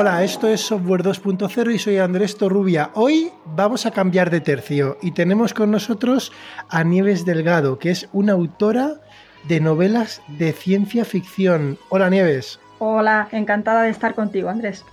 [0.00, 2.92] Hola, esto es Software 2.0 y soy Andrés Torrubia.
[2.94, 6.30] Hoy vamos a cambiar de tercio y tenemos con nosotros
[6.68, 9.00] a Nieves Delgado, que es una autora
[9.48, 11.78] de novelas de ciencia ficción.
[11.88, 12.60] Hola Nieves.
[12.78, 14.84] Hola, encantada de estar contigo, Andrés.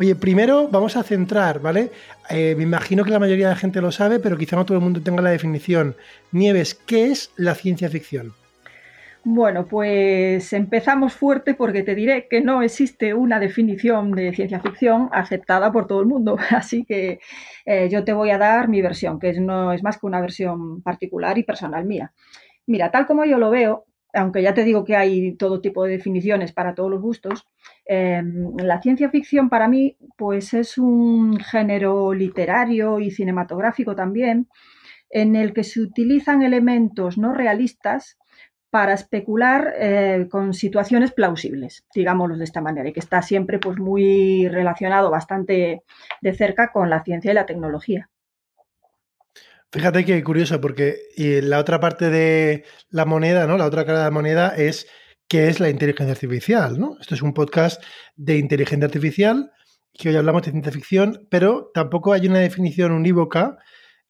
[0.00, 1.92] Oye, primero vamos a centrar, ¿vale?
[2.30, 4.78] Eh, me imagino que la mayoría de la gente lo sabe, pero quizá no todo
[4.78, 5.94] el mundo tenga la definición.
[6.30, 8.32] Nieves, ¿qué es la ciencia ficción?
[9.24, 15.10] Bueno, pues empezamos fuerte porque te diré que no existe una definición de ciencia ficción
[15.12, 16.36] aceptada por todo el mundo.
[16.50, 17.20] Así que
[17.64, 20.82] eh, yo te voy a dar mi versión, que no es más que una versión
[20.82, 22.12] particular y personal mía.
[22.66, 25.92] Mira, tal como yo lo veo, aunque ya te digo que hay todo tipo de
[25.92, 27.46] definiciones para todos los gustos,
[27.86, 34.48] em, la ciencia ficción para mí pues es un género literario y cinematográfico también
[35.10, 38.18] en el que se utilizan elementos no realistas
[38.72, 43.76] para especular eh, con situaciones plausibles, digámoslo de esta manera, y que está siempre pues,
[43.76, 45.82] muy relacionado bastante
[46.22, 48.08] de cerca con la ciencia y la tecnología.
[49.70, 53.58] Fíjate que curioso, porque la otra parte de la moneda, ¿no?
[53.58, 54.86] La otra cara de la moneda es
[55.28, 56.96] qué es la inteligencia artificial, ¿no?
[56.98, 57.82] Esto es un podcast
[58.16, 59.52] de inteligencia artificial,
[59.92, 63.58] que hoy hablamos de ciencia ficción, pero tampoco hay una definición unívoca,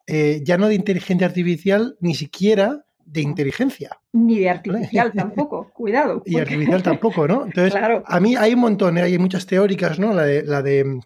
[0.07, 3.99] eh, ya no de inteligencia artificial, ni siquiera de inteligencia.
[4.13, 6.23] Ni de artificial tampoco, cuidado.
[6.25, 7.45] Y artificial tampoco, ¿no?
[7.47, 9.03] Entonces, a mí hay un montón, ¿eh?
[9.03, 10.13] hay muchas teóricas, ¿no?
[10.13, 11.01] La de, la de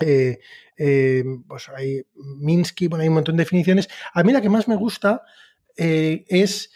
[0.00, 0.38] eh,
[0.76, 3.88] eh, pues hay Minsky, bueno, hay un montón de definiciones.
[4.12, 5.22] A mí la que más me gusta
[5.76, 6.70] es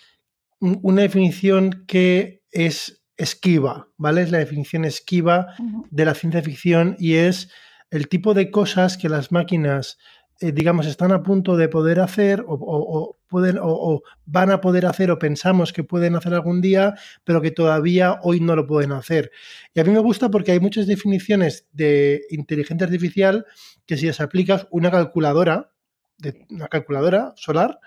[0.60, 4.22] una definición que es esquiva, ¿vale?
[4.22, 5.54] Es la definición esquiva
[5.90, 7.50] de la ciencia ficción y es
[7.90, 9.98] el tipo de cosas que las máquinas
[10.40, 15.10] eh, digamos, están a punto de poder hacer o, pueden, o, van a poder hacer
[15.10, 16.94] o pensamos que pueden hacer algún día,
[17.24, 19.32] pero que todavía hoy no lo pueden hacer.
[19.74, 23.46] Y a mí me gusta porque hay muchas definiciones de inteligencia artificial
[23.84, 25.72] que si las aplicas una calculadora,
[26.18, 27.80] de, una calculadora solar,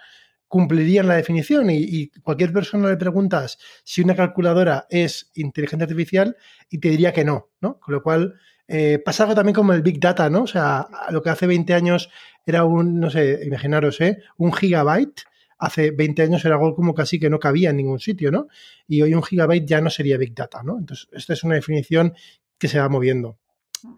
[0.49, 6.35] cumplirían la definición y, y, cualquier persona le preguntas si una calculadora es inteligencia artificial
[6.69, 7.79] y te diría que no, ¿no?
[7.79, 8.35] Con lo cual
[8.67, 10.43] eh, pasa algo también como el Big Data, ¿no?
[10.43, 12.09] O sea, lo que hace 20 años
[12.45, 14.19] era un, no sé, imaginaros, ¿eh?
[14.37, 15.23] Un gigabyte.
[15.59, 18.47] Hace 20 años era algo como casi que no cabía en ningún sitio, ¿no?
[18.87, 20.79] Y hoy un gigabyte ya no sería Big Data, ¿no?
[20.79, 22.13] Entonces, esta es una definición
[22.57, 23.37] que se va moviendo.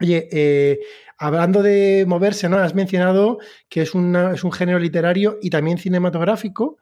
[0.01, 0.79] Oye, eh,
[1.17, 2.57] hablando de moverse, ¿no?
[2.57, 6.77] Has mencionado que es, es un género literario y también cinematográfico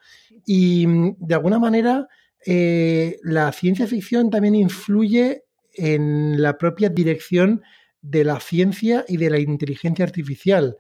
[0.46, 2.08] y mm, de alguna manera
[2.46, 5.44] eh, la ciencia ficción también influye
[5.74, 7.62] en la propia dirección
[8.02, 10.78] de la ciencia y de la inteligencia artificial.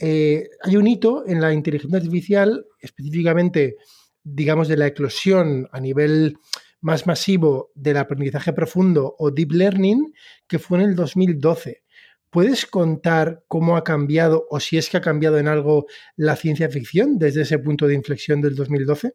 [0.00, 3.76] Eh, hay un hito en la inteligencia artificial, específicamente,
[4.22, 6.36] digamos, de la eclosión a nivel
[6.80, 10.12] más masivo del aprendizaje profundo o deep learning,
[10.46, 11.82] que fue en el 2012.
[12.28, 16.68] ¿Puedes contar cómo ha cambiado o si es que ha cambiado en algo la ciencia
[16.68, 19.14] ficción desde ese punto de inflexión del 2012?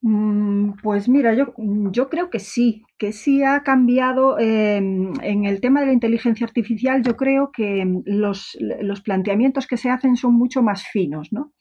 [0.00, 1.52] Mm, pues mira, yo,
[2.08, 7.02] creo que sí, que sí ha cambiado em, en el tema de la inteligencia artificial.
[7.02, 11.52] Yo creo que los, los planteamientos que se hacen son mucho más finos, ¿no?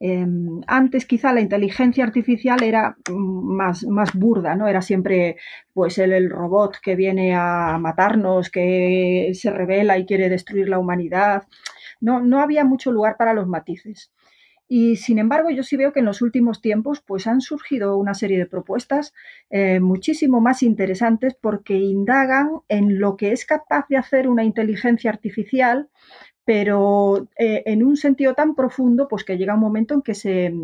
[0.00, 4.66] Em, antes quizá la inteligencia artificial era más, más burda, ¿no?
[4.68, 5.36] Era siempre
[5.74, 10.78] pues el, el, robot que viene a matarnos, que se revela y quiere destruir la
[10.78, 11.44] humanidad.
[12.00, 14.10] No, no había mucho lugar para los matices.
[14.72, 18.14] Y sin embargo, yo sí veo que en los últimos tiempos pues, han surgido una
[18.14, 19.12] serie de propuestas
[19.50, 25.10] eh, muchísimo más interesantes porque indagan en lo que es capaz de hacer una inteligencia
[25.10, 25.88] artificial,
[26.44, 30.54] pero eh, en un sentido tan profundo pues, que llega un momento en que se,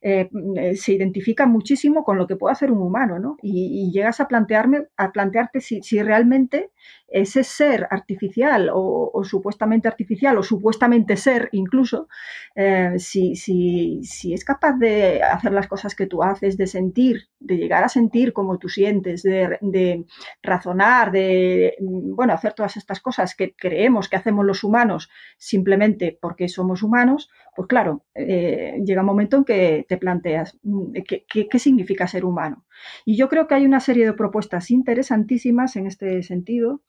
[0.00, 0.28] eh,
[0.76, 3.36] se identifica muchísimo con lo que puede hacer un humano, ¿no?
[3.42, 6.70] Y, llegas a plantearme, a plantearte si, si realmente
[7.14, 12.08] ese ser artificial o, supuestamente artificial o supuestamente ser incluso,
[12.56, 17.28] eh, si, si, si, es capaz de hacer las cosas que tú haces, de sentir,
[17.38, 20.04] de llegar a sentir como tú sientes, de,
[20.42, 25.08] razonar, de bueno, hacer todas estas cosas que creemos que hacemos los humanos
[25.38, 30.92] simplemente porque somos humanos, pues claro, eh, llega un momento en que te planteas mm,
[31.06, 32.64] ¿qué, qué, significa ser humano.
[33.04, 36.82] Y yo creo que hay una serie de propuestas interesantísimas en este sentido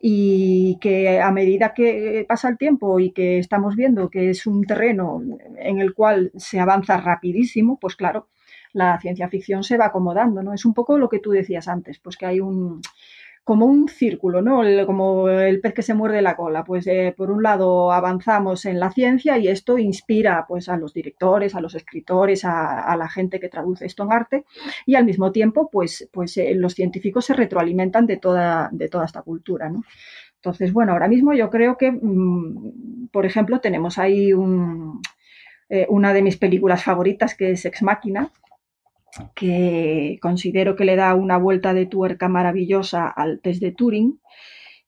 [0.00, 4.64] y que a medida que pasa el tiempo y que estamos viendo que es un
[4.64, 5.22] terreno
[5.58, 8.28] en el cual se avanza rapidísimo, pues claro,
[8.72, 10.54] la ciencia ficción se va acomodando, ¿no?
[10.54, 12.80] Es un poco lo que tú decías antes, pues que hay un,
[13.44, 14.62] como un círculo, ¿no?
[14.86, 16.64] como el pez que se muerde la cola.
[16.64, 20.92] Pues eh, por un lado avanzamos en la ciencia y esto inspira pues a los
[20.92, 24.44] directores, a los escritores, a, la gente que traduce esto en arte
[24.86, 29.06] y al mismo tiempo pues, pues eh, los científicos se retroalimentan de toda, de toda
[29.06, 29.82] esta cultura, ¿no?
[30.36, 34.30] Entonces, bueno, ahora mismo yo creo que, mm, por ejemplo, tenemos ahí
[35.68, 38.30] eh, una de mis películas favoritas que es Ex Máquina,
[39.34, 44.20] que considero que le da una vuelta de tuerca maravillosa al test de Turing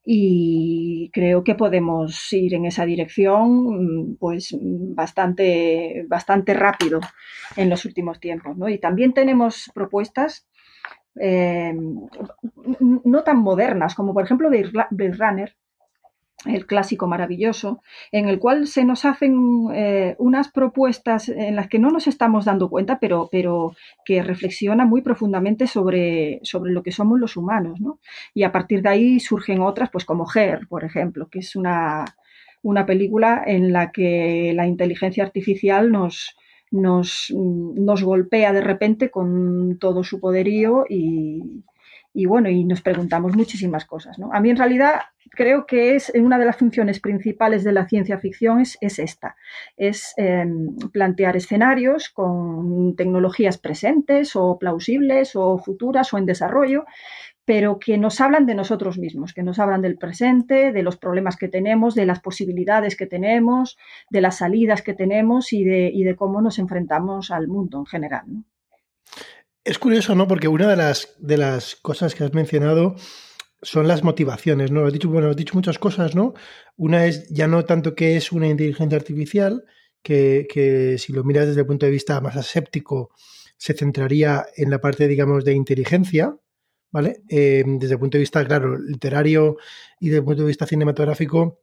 [0.05, 7.01] y creo que podemos ir en esa dirección pues bastante, bastante rápido
[7.57, 8.57] en los últimos tiempos.
[8.69, 10.49] Y también tenemos propuestas
[11.21, 11.75] eh,
[12.81, 15.55] no tan modernas como por ejemplo Blade Runner,
[16.47, 21.79] el clásico maravilloso, en el cual se nos hacen eh, unas propuestas en las que
[21.79, 23.75] no nos estamos dando cuenta, pero, pero
[24.05, 27.81] que reflexiona muy profundamente sobre, sobre lo que somos los humanos.
[27.81, 27.99] ¿no?
[28.35, 32.05] Y a partir de ahí surgen otras, pues como Her, por ejemplo, que es una,
[32.63, 36.37] una película en la que la inteligencia artificial nos,
[36.71, 41.63] nos, nos golpea de repente con todo su poderío y,
[42.15, 44.19] y bueno, y nos preguntamos muchísimas cosas.
[44.19, 44.31] ¿no?
[44.33, 45.01] A mí en realidad
[45.31, 49.37] creo que es una de las funciones principales de la ciencia ficción es, esta,
[49.77, 56.85] es em, plantear escenarios con tecnologías presentes o plausibles o futuras o en desarrollo,
[57.45, 61.37] pero que nos hablan de nosotros mismos, que nos hablan del presente, de los problemas
[61.37, 63.79] que tenemos, de las posibilidades que tenemos,
[64.11, 67.87] de las salidas que tenemos y de, y de cómo nos enfrentamos al mundo en
[67.87, 68.27] general.
[69.65, 70.27] Es curioso, ¿no?
[70.27, 72.97] Porque una de las, de las cosas que has mencionado
[73.63, 74.85] son las motivaciones, ¿no?
[74.85, 76.35] Has dicho, bueno, has dicho muchas cosas, ¿no?
[76.77, 79.65] Una es ya no tanto que es una inteligencia artificial,
[80.03, 83.11] que, que si lo miras desde el punto de vista más aséptico,
[83.57, 86.37] se centraría en la parte, digamos, de inteligencia,
[86.91, 87.23] ¿vale?
[87.29, 89.59] Eh, desde el punto de vista, claro, literario
[90.01, 91.61] y desde el punto de vista cinematográfico,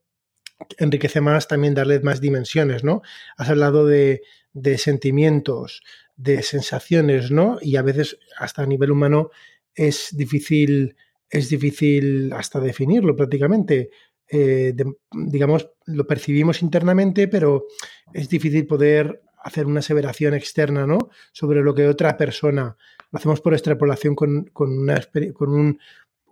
[0.78, 3.02] enriquece más también darle más dimensiones, ¿no?
[3.36, 4.22] Has hablado de,
[4.54, 5.82] de sentimientos,
[6.20, 7.58] de sensaciones, ¿no?
[7.62, 9.30] Y a veces hasta a nivel humano
[9.74, 10.96] es difícil,
[11.30, 13.90] es difícil hasta definirlo prácticamente.
[14.28, 14.74] Eh,
[15.10, 17.66] digamos, lo percibimos internamente, pero
[18.12, 20.98] es difícil poder hacer una aseveración externa, ¿no?
[21.32, 22.76] Sobre lo que otra persona.
[23.10, 25.00] Lo hacemos por extrapolación con, con, una,
[25.32, 25.78] con, un,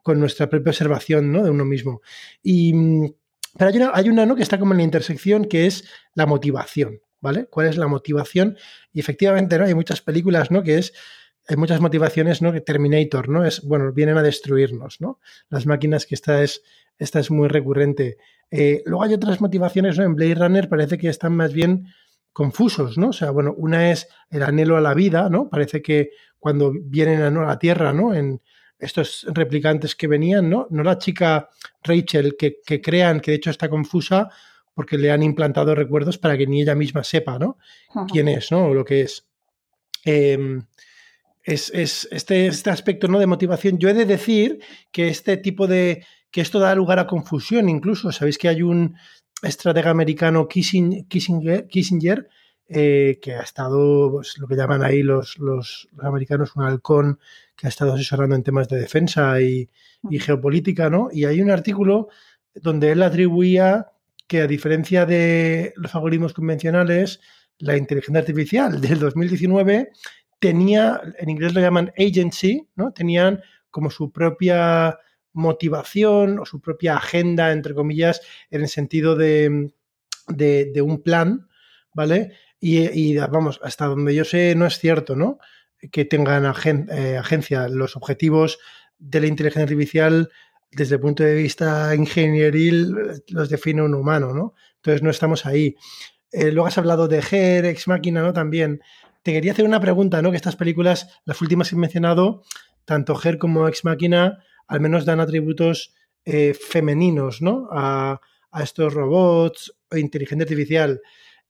[0.03, 1.43] con nuestra propia observación, ¿no?
[1.43, 2.03] De uno mismo.
[2.43, 2.75] Y,
[3.57, 4.37] pero hay una, hay una, ¿no?
[4.37, 7.01] Que está como en la intersección, que es la motivación.
[7.21, 7.47] ¿Vale?
[7.47, 8.57] ¿Cuál es la motivación?
[8.93, 9.65] Y efectivamente, ¿no?
[9.65, 10.63] Hay muchas películas, ¿no?
[10.63, 10.93] Que es,
[11.49, 12.53] hay muchas motivaciones, ¿no?
[12.53, 13.45] Que Terminator, ¿no?
[13.45, 15.21] Es, bueno, vienen a destruirnos, ¿no?
[15.49, 16.63] Las máquinas, que esta es,
[16.99, 18.19] esta es muy recurrente.
[18.51, 20.05] Eh, luego hay otras motivaciones, ¿no?
[20.05, 21.89] En Blade Runner parece que están más bien
[22.33, 23.09] confusos, ¿no?
[23.09, 25.49] O sea, bueno, una es el anhelo a la vida, ¿no?
[25.49, 28.15] Parece que cuando vienen a, la Tierra, ¿no?
[28.15, 28.41] En
[28.79, 30.69] estos replicantes que venían, ¿no?
[30.71, 31.49] No la chica
[31.83, 34.29] Rachel que, que crean que de hecho está confusa
[34.79, 37.59] porque le han implantado recuerdos para que ni ella misma sepa, ¿no?
[38.13, 38.67] Quién es, ¿no?
[38.67, 39.27] O lo que es.
[40.05, 40.63] Em,
[41.43, 41.73] es,
[42.13, 43.19] este, este, aspecto ¿no?
[43.19, 43.79] de motivación.
[43.79, 44.61] Yo he de decir
[44.93, 46.07] que este tipo de.
[46.31, 48.13] que esto da lugar a confusión, incluso.
[48.13, 48.95] Sabéis que hay un
[49.43, 52.29] estratega americano Kissinger, Kissinger
[52.69, 57.19] eh, que ha estado, pues, lo que llaman ahí los, los, americanos, un halcón
[57.57, 59.69] que ha estado asesorando en temas de defensa y,
[60.09, 61.09] y geopolítica, ¿no?
[61.11, 62.11] Y hay un artículo
[62.55, 63.89] donde él atribuía
[64.29, 67.21] que a diferencia de los algoritmos convencionales,
[67.59, 69.91] la inteligencia artificial del 2019
[70.39, 72.93] tenía, en inglés lo llaman agency, ¿no?
[72.93, 74.99] Tenían como su propia
[75.33, 78.21] motivación o su propia agenda, entre comillas,
[78.51, 79.73] en el sentido de,
[80.29, 81.49] de, un plan,
[81.95, 82.33] ¿vale?
[82.61, 85.39] Y, vamos, hasta donde yo sé, no es cierto, ¿no?
[85.93, 87.69] Que tengan eh, agencia.
[87.69, 88.59] Los objetivos
[88.99, 90.31] de la inteligencia artificial
[90.71, 92.95] desde el punto de vista ingenieril
[93.29, 94.55] los define un humano, ¿no?
[94.77, 95.77] Entonces no estamos ahí.
[96.31, 98.33] Eh, luego has hablado de Her, Ex Máquina, ¿no?
[98.33, 98.81] También.
[99.23, 100.31] Te quería hacer una pregunta, ¿no?
[100.31, 102.43] Que estas películas, las últimas que he mencionado,
[102.85, 105.95] tanto Her como Ex Máquina, al menos dan atributos
[106.25, 107.69] eh, femeninos, ¿no?
[107.73, 108.21] A,
[108.63, 111.01] estos robots o inteligencia artificial.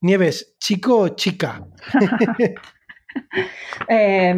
[0.00, 1.66] Nieves, ¿chico o chica?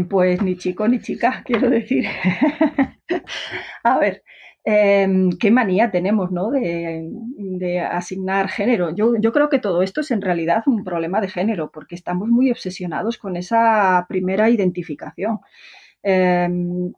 [0.09, 2.07] Pues ni chico ni chica, quiero decir.
[3.85, 4.23] a ver,
[4.65, 6.51] Em, qué manía tenemos ¿no?
[6.51, 8.95] de, asignar género.
[8.95, 12.51] Yo, creo que todo esto es en realidad un problema de género, porque estamos muy
[12.51, 15.41] obsesionados con esa primera identificación.
[16.03, 16.93] Em,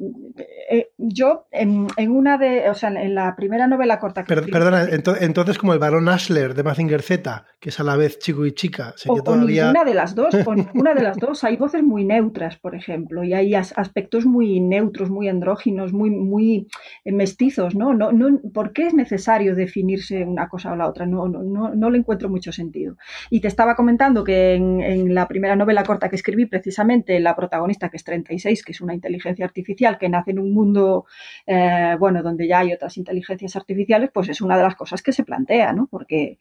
[0.71, 4.87] eh, yo en, una de, o sea, en la primera novela corta que Perdona,
[5.21, 8.53] entonces como el varón Ashler de Mazinger Z, que es a la vez chico y
[8.53, 8.95] chica.
[9.09, 9.71] o, todavía...
[9.71, 11.43] una de las dos, con una de las dos.
[11.43, 16.69] Hay voces muy neutras, por ejemplo, y hay aspectos muy neutros, muy andróginos, muy, muy
[17.05, 17.95] eh, mestizos, ¿no?
[17.95, 21.07] No, no ¿Por qué es necesario definirse una cosa o la otra?
[21.07, 22.97] No, no, no, no le encuentro mucho sentido.
[23.31, 27.35] Y te estaba comentando que en, en la primera novela corta que escribí, precisamente la
[27.35, 31.07] protagonista, que es 36, que es una inteligencia artificial que nace en un mundo,
[31.47, 35.13] eh, bueno, donde ya hay otras inteligencias artificiales, pues es una de las cosas que
[35.13, 35.87] se plantea, ¿no?
[35.91, 36.39] Porque,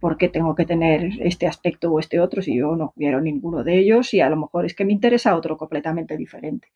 [0.00, 3.78] porque tengo que tener este aspecto o este otro si yo no quiero ninguno de
[3.78, 6.68] ellos y a lo mejor es que me interesa otro completamente diferente.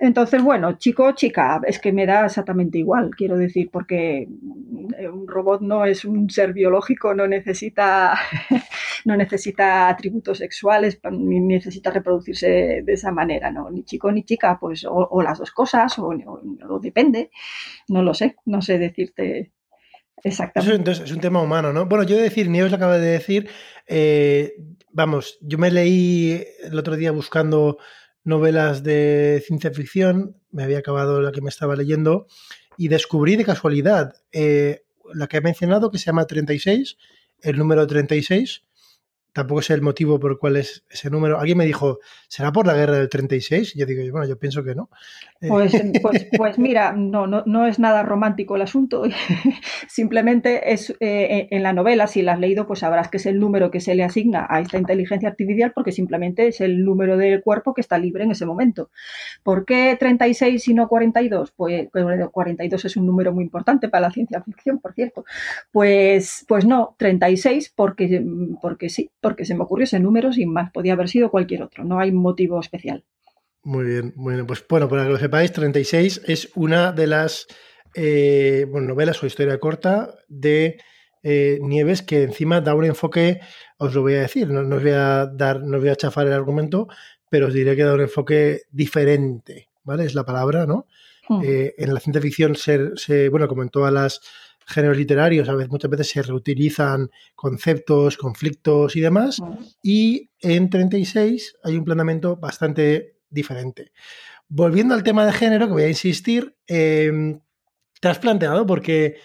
[0.00, 4.28] Entonces, bueno, chico o chica, es que me da exactamente igual, quiero decir, porque
[5.12, 8.14] un robot no es un ser biológico, no necesita,
[9.04, 13.70] no necesita atributos sexuales, ni necesita reproducirse de esa manera, ¿no?
[13.70, 16.10] Ni chico ni chica, pues o, las dos cosas, o,
[16.80, 17.30] depende,
[17.88, 19.52] no lo sé, no sé decirte
[20.22, 20.76] exactamente.
[20.76, 21.86] entonces, es un tema humano, ¿no?
[21.86, 23.48] Bueno, yo he de decir, Nieves lo acaba de decir,
[23.86, 24.54] eh,
[24.90, 27.78] vamos, yo me leí el otro día buscando
[28.24, 32.26] novelas de ciencia ficción, me había acabado la que me estaba leyendo,
[32.76, 36.96] y descubrí de casualidad eh, la que he mencionado, que se llama 36,
[37.42, 38.64] el número 36,
[39.34, 41.38] tampoco sé el motivo por el cual es ese número.
[41.38, 41.98] Alguien me dijo,
[42.28, 43.74] ¿será por la guerra del 36?
[43.74, 44.88] Y yo digo, bueno, yo pienso que no.
[45.40, 45.72] Eh, pues,
[46.02, 49.02] pues, pues, mira, no, no, no, es nada romántico el asunto.
[49.88, 53.40] Simplemente es eh, en la novela, si la has leído, pues sabrás que es el
[53.40, 57.42] número que se le asigna a esta inteligencia artificial porque simplemente es el número del
[57.42, 58.90] cuerpo que está libre en ese momento.
[59.42, 61.50] ¿Por qué 36 y no 42?
[61.56, 65.24] Pues 42 es un número muy importante para la ciencia ficción, por cierto.
[65.72, 68.24] Pues, pues no, 36 porque,
[68.62, 71.82] porque sí porque se me ocurrió ese número sin más, podía haber sido cualquier otro,
[71.82, 73.06] no hay motivo especial.
[73.62, 77.46] Muy bien, bueno, pues bueno, para que lo sepáis, 36 es una de las
[77.94, 80.76] eh, novelas o historia corta de
[81.22, 83.40] eh, Nieves que encima da un enfoque,
[83.78, 86.26] os lo voy a decir, no, os voy a dar, no os voy a chafar
[86.26, 86.86] el argumento,
[87.30, 90.04] pero os diré que da un enfoque diferente, ¿vale?
[90.04, 90.86] Es la palabra, ¿no?
[91.30, 91.40] Hmm.
[91.42, 94.20] Eh, en la ciencia ficción, se, bueno, como en todas las
[94.66, 99.40] géneros literarios, a veces, muchas veces se reutilizan conceptos, conflictos y demás.
[99.82, 103.92] Y en 36 hay un planteamiento bastante diferente.
[104.48, 107.40] Volviendo al tema de género, que voy a insistir, em,
[108.00, 109.16] te has planteado porque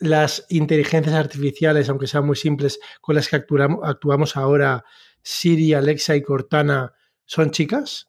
[0.00, 4.84] las inteligencias artificiales, aunque sean muy simples, con las que actuamos ahora,
[5.22, 8.08] Siri, Alexa y Cortana, son chicas?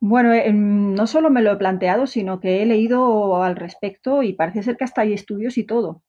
[0.00, 4.32] Bueno, eh, no solo me lo he planteado, sino que he leído al respecto y
[4.32, 6.02] parece ser que hasta hay estudios y todo.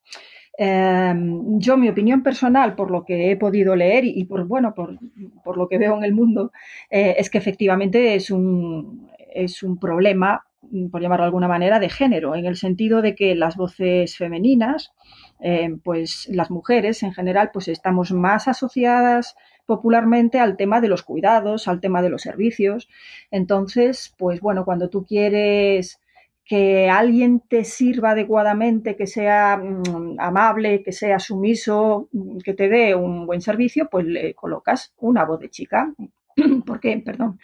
[0.58, 5.58] Em, yo, mi opinión personal, por lo que he podido leer y, por bueno, por,
[5.58, 6.52] lo que veo en el mundo,
[6.90, 10.46] eh, es que efectivamente es un, es un problema,
[10.92, 14.94] por llamarlo de alguna manera, de género, en el sentido de que las voces femeninas,
[15.40, 19.36] eh, pues las mujeres en general, pues estamos más asociadas
[19.70, 22.90] popularmente al tema de los cuidados, al tema de los servicios.
[23.30, 26.02] Entonces, pues bueno, cuando tú quieres
[26.44, 32.68] que alguien te sirva adecuadamente, que sea mm, amable, que sea sumiso, mm, que te
[32.68, 35.94] dé un buen servicio, pues le colocas una voz de chica.
[36.66, 36.98] ¿Por qué?
[37.06, 37.40] Perdón.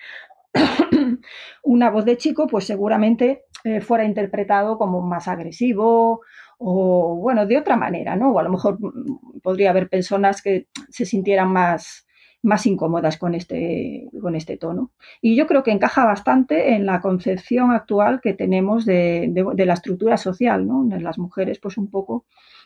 [1.63, 6.21] una voz de chico, pues seguramente eh, fuera interpretado como más agresivo
[6.57, 8.31] o, bueno, de otra manera, ¿no?
[8.31, 12.07] O a lo mejor mm, podría haber personas que se sintieran más,
[12.45, 14.91] más incómodas con este, con este tono.
[15.19, 19.73] Y yo creo que encaja bastante en la concepción actual que tenemos de, de, la
[19.73, 20.87] estructura social, ¿no?
[20.99, 22.25] Las mujeres, pues un poco,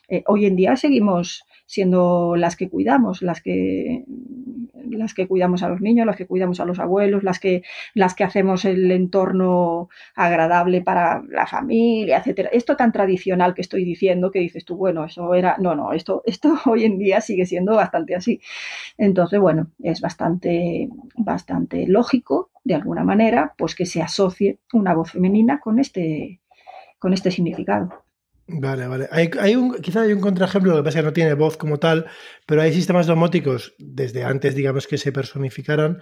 [0.09, 4.05] eh, hoy en día seguimos siendo las que cuidamos, las que
[4.97, 7.63] las que cuidamos a los niños, las que cuidamos a los abuelos, las que,
[7.93, 12.49] las que hacemos el entorno agradable para la familia, etcétera.
[12.51, 15.57] Esto tan tradicional que estoy diciendo, que dices tú, bueno, eso era.
[15.59, 18.41] No, no, esto, esto hoy en día sigue siendo bastante así.
[18.97, 25.11] Entonces, bueno, es bastante, bastante lógico, de alguna manera, pues que se asocie una voz
[25.11, 26.41] femenina con este,
[26.99, 28.08] con este significado.
[28.51, 29.07] Vale, vale.
[29.11, 31.77] Hay, un, quizá hay un contraejemplo, lo que pasa es que no tiene voz como
[31.77, 32.07] tal,
[32.47, 35.99] pero hay sistemas domóticos desde antes, digamos, que se personificaran,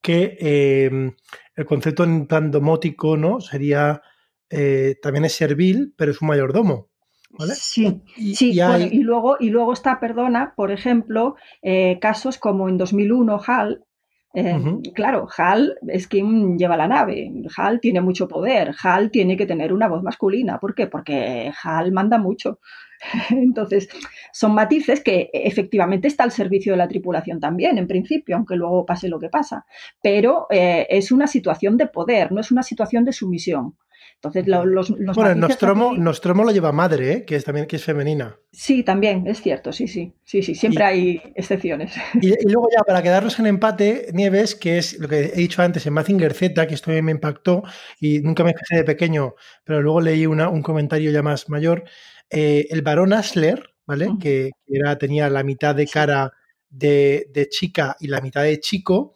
[0.00, 1.14] que em,
[1.54, 3.40] el concepto en plan domótico, ¿no?
[3.40, 4.00] Sería,
[4.48, 6.88] eh, también es servil, pero es un mayordomo.
[7.32, 7.54] ¿Vale?
[7.54, 8.58] Sí, y, sí.
[8.90, 13.84] Y, luego, y luego está, perdona, por ejemplo, eh, casos como en 2001 HAL,
[14.32, 17.32] Em, claro, Hal es quien lleva la nave.
[17.56, 18.74] Hal tiene mucho poder.
[18.82, 20.58] Hal tiene que tener una voz masculina.
[20.58, 20.86] ¿Por qué?
[20.86, 22.60] Porque Hal manda mucho.
[23.30, 23.88] Entonces,
[24.32, 28.86] son matices que efectivamente está al servicio de la tripulación también, en principio, aunque luego
[28.86, 29.64] pase lo que pasa.
[30.02, 33.76] Pero eh, es una situación de poder, no es una situación de sumisión.
[34.22, 37.24] Entonces, los, los bueno, Nostromo, Nostromo lo lleva madre, ¿eh?
[37.24, 38.36] que es también que es femenina.
[38.52, 41.94] Sí, también, es cierto, sí, sí, sí, sí, siempre hay excepciones.
[42.20, 45.86] Y, luego ya, para quedarnos en empate, Nieves, que es lo que he dicho antes
[45.86, 47.62] en Mazinger Z, que esto me impactó
[47.98, 51.84] y nunca me fijé de pequeño, pero luego leí una, un comentario ya más mayor,
[52.28, 54.10] eh, el varón Asler, ¿vale?
[54.20, 56.30] Que era, tenía la mitad de cara
[56.68, 59.14] de, de chica y la mitad de chico,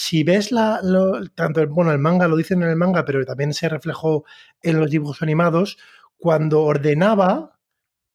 [0.00, 0.80] si ves la,
[1.34, 4.24] tanto, bueno, el manga, lo dicen en el manga, pero también se reflejó
[4.62, 5.76] en los dibujos animados,
[6.16, 7.58] cuando ordenaba,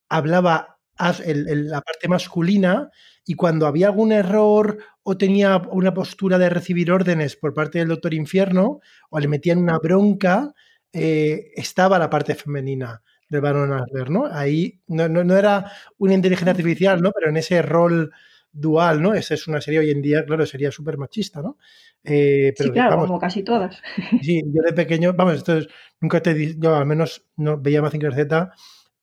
[0.09, 2.89] hablaba la parte masculina
[3.23, 7.89] y cuando había algún error o tenía una postura de recibir órdenes por parte del
[7.89, 8.79] Doctor Infierno
[9.11, 10.55] o le metían una bronca,
[10.91, 14.25] eh, estaba la parte femenina del Baron Asler, ¿no?
[14.25, 17.11] Ahí no, no, era una inteligencia artificial, ¿no?
[17.11, 18.11] Pero en ese rol
[18.55, 19.13] dual, ¿no?
[19.13, 21.57] Esa es una serie hoy en día, claro, sería súper machista, ¿no?
[22.03, 23.81] Eh, pero, sí, claro, como casi todas.
[24.21, 25.67] Sí, yo de pequeño, vamos, esto es,
[25.99, 28.51] nunca te yo al menos no veía Mazinger Z,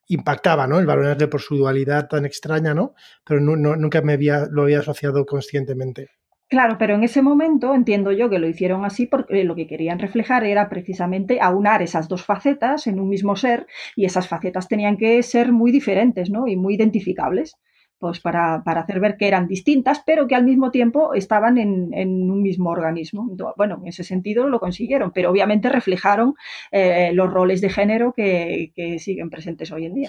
[0.09, 0.79] impactaba, ¿no?
[0.79, 2.95] El Baron por su dualidad tan extraña, ¿no?
[3.25, 6.09] Pero nunca me había, lo había asociado conscientemente.
[6.49, 9.99] Claro, pero en ese momento entiendo yo que lo hicieron así porque lo que querían
[9.99, 13.67] reflejar era precisamente aunar esas dos facetas en un mismo ser
[13.97, 16.47] y esas facetas tenían que ser muy diferentes, ¿no?
[16.47, 17.57] Y muy identificables
[18.03, 21.93] pues para, hacer ver que eran distintas, pero que al mismo tiempo estaban en,
[22.29, 23.31] un mismo organismo.
[23.57, 26.35] Bueno, en ese sentido lo consiguieron, pero obviamente reflejaron
[26.73, 30.09] eh, los roles de género que, siguen presentes hoy en día.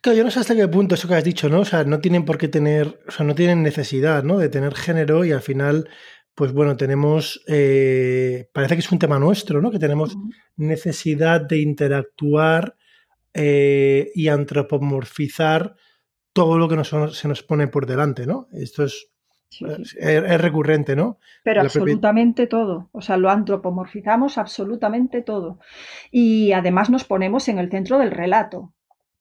[0.00, 1.62] Claro, yo no sé hasta qué punto eso que has dicho, ¿no?
[1.62, 4.38] O sea, no tienen por qué tener, o sea, no tienen necesidad, ¿no?
[4.38, 5.88] De tener género y al final,
[6.36, 9.72] pues bueno, tenemos, eh, parece que es un tema nuestro, ¿no?
[9.72, 10.16] Que tenemos
[10.56, 12.76] necesidad de interactuar
[13.34, 15.74] eh, y antropomorfizar
[16.32, 18.48] todo lo que se nos pone por delante, ¿no?
[18.52, 19.10] Esto es,
[19.98, 21.18] es, recurrente, ¿no?
[21.42, 22.88] Pero absolutamente todo.
[22.92, 25.58] O sea, lo antropomorfizamos absolutamente todo.
[26.10, 28.72] Y además nos ponemos en el centro del relato.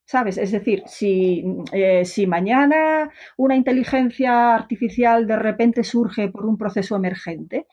[0.05, 0.39] ¿Sabes?
[0.39, 6.95] Es decir, si, eh, si, mañana una inteligencia artificial de repente surge por un proceso
[6.95, 7.67] emergente,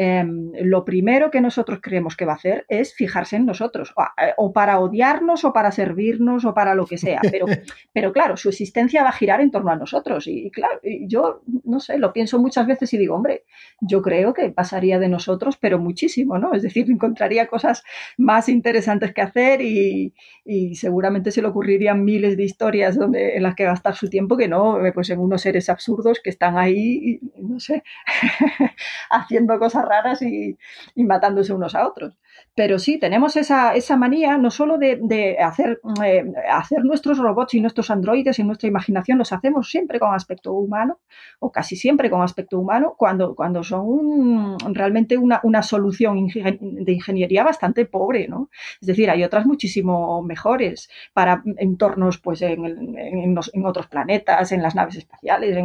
[0.00, 4.32] em, lo primero que nosotros creemos que va a hacer es fijarse en nosotros, eh,
[4.36, 7.20] o, para odiarnos, o para servirnos, o para lo que sea.
[7.32, 7.46] Pero,
[7.92, 10.28] pero claro, su existencia va a girar en torno a nosotros.
[10.28, 10.78] Y, claro,
[11.08, 13.42] yo no sé, lo pienso muchas veces y digo, hombre,
[13.80, 16.54] yo creo que pasaría de nosotros, pero muchísimo, ¿no?
[16.54, 17.82] Es decir, encontraría cosas
[18.16, 20.14] más interesantes que hacer y,
[20.44, 24.36] y seguramente se le ocurriría miles de historias donde, en las que gastar su tiempo
[24.36, 27.82] que no, eh, pues en unos seres absurdos que están ahí, no sé,
[29.10, 30.58] haciendo cosas raras y,
[30.96, 32.14] matándose unos a otros.
[32.54, 37.90] Pero sí, tenemos esa, manía no solo de, hacer, eh, hacer nuestros robots y nuestros
[37.90, 40.98] androides en nuestra imaginación, los hacemos siempre con aspecto humano,
[41.38, 47.44] o casi siempre con aspecto humano, cuando, cuando son realmente una, una solución de ingeniería
[47.44, 48.50] bastante pobre, ¿no?
[48.80, 52.64] Es decir, hay otras muchísimo mejores para entornos pues, en,
[52.96, 55.56] en, otros planetas, en las naves espaciales,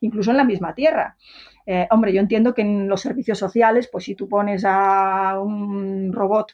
[0.00, 1.16] incluso en la misma Tierra.
[1.66, 6.12] Eh, hombre, yo entiendo que en los servicios sociales, pues si tú pones a un
[6.20, 6.52] robot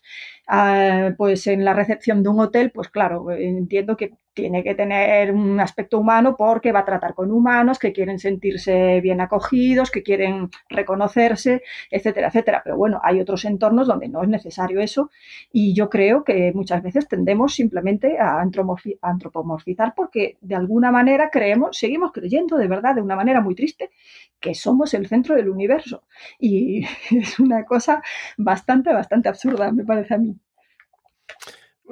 [0.49, 5.33] ah, pues en la recepción de un hotel, pues claro, entiendo que tiene que tener
[5.33, 10.03] un aspecto humano porque va a tratar con humanos que quieren sentirse bien acogidos, que
[10.03, 12.61] quieren reconocerse, etcétera, etcétera.
[12.63, 15.11] Pero bueno, hay otros entornos donde no es necesario eso
[15.51, 21.79] y yo creo que muchas veces tendemos simplemente a antropomorfizar porque de alguna manera creemos,
[21.79, 23.91] seguimos creyendo de verdad, de una manera muy triste,
[24.39, 26.05] que somos el centro del universo.
[26.39, 28.03] Y es una cosa
[28.37, 30.37] bastante, bastante absurda, me parece a mí.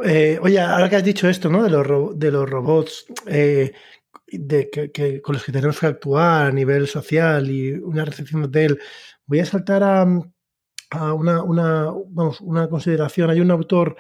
[0.03, 1.63] Eh, oye, ahora que has dicho esto, ¿no?
[1.63, 3.73] De los, de los robots eh,
[4.27, 8.49] de, que, con los que tenemos que actuar a nivel social y una recepción de
[8.49, 8.81] hotel,
[9.27, 10.05] voy a saltar a,
[11.15, 13.31] una, una, consideración.
[13.31, 13.97] Hay un autor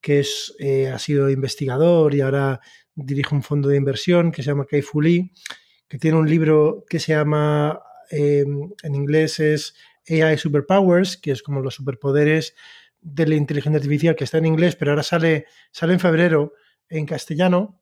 [0.00, 2.60] que es, eh, ha sido investigador y ahora
[2.94, 6.98] dirige un fondo de inversión que se llama Kai Fu que tiene un libro que
[6.98, 7.80] se llama,
[8.10, 9.74] en inglés es
[10.08, 12.54] AI Superpowers, que es como los superpoderes
[13.06, 16.54] de la inteligencia artificial que está en inglés, pero ahora sale, sale en febrero
[16.88, 17.80] en castellano.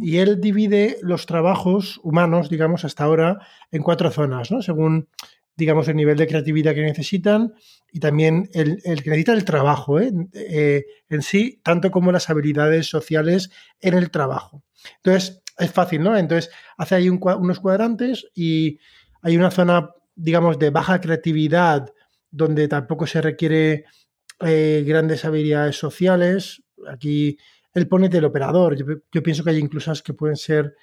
[0.00, 3.38] Y él divide los trabajos humanos, digamos, hasta ahora
[3.72, 4.62] en cuatro zonas, ¿no?
[4.62, 5.08] Según,
[5.56, 7.54] digamos, el nivel de creatividad que necesitan
[7.90, 10.12] y también el, el que necesita el trabajo ¿eh?
[10.32, 14.62] Eh, en sí, tanto como las habilidades sociales en el trabajo.
[15.02, 16.16] Entonces, es fácil, ¿no?
[16.16, 18.78] Entonces, hace ahí unos cuadrantes y
[19.22, 21.92] hay una zona, digamos, de baja creatividad
[22.30, 23.84] donde tampoco se requiere
[24.40, 26.62] eh, grandes habilidades sociales.
[26.88, 27.38] Aquí
[27.72, 28.76] él pone del operador.
[28.76, 30.74] Yo, pienso que hay incluso que pueden ser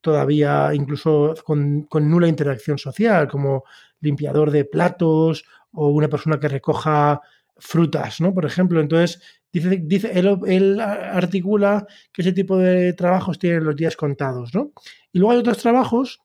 [0.00, 3.64] todavía incluso con, nula interacción social, como
[4.00, 7.20] limpiador de platos o una persona que recoja
[7.56, 8.32] frutas, ¿no?
[8.32, 9.20] Por ejemplo, entonces
[9.52, 14.72] dice, dice él, articula que ese tipo de trabajos tienen los días contados, ¿no?
[15.12, 16.22] Y luego hay otros trabajos,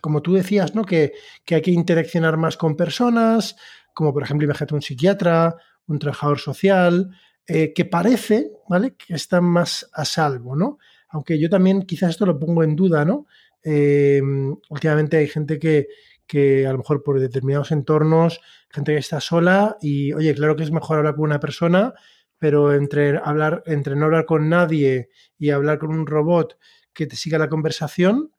[0.00, 0.84] como tú decías, ¿no?
[0.84, 1.12] Que,
[1.44, 3.56] que hay que interaccionar más con personas,
[3.94, 5.54] como por ejemplo, imagínate un psiquiatra
[5.86, 7.10] un trabajador social,
[7.46, 8.94] eh, que parece, ¿vale?
[8.94, 10.78] Que están más a salvo, ¿no?
[11.08, 13.26] Aunque yo también quizás esto lo pongo en duda, ¿no?
[13.62, 15.88] Em, últimamente hay gente que,
[16.26, 20.62] que a lo mejor por determinados entornos, gente que está sola y, oye, claro que
[20.62, 21.94] es mejor hablar con una persona,
[22.38, 26.58] pero entre, hablar, entre no hablar con nadie y hablar con un robot
[26.92, 28.32] que te siga la conversación,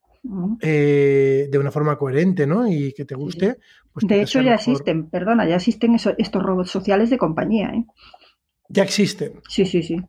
[0.61, 2.67] eh, de una forma coherente, ¿no?
[2.67, 3.57] Y que te guste.
[3.93, 7.85] Pues de hecho, ya existen, perdona, ya existen estos robots sociales de compañía, ¿eh?
[8.67, 9.41] Ya existen.
[9.47, 10.01] Sí, sí, sí.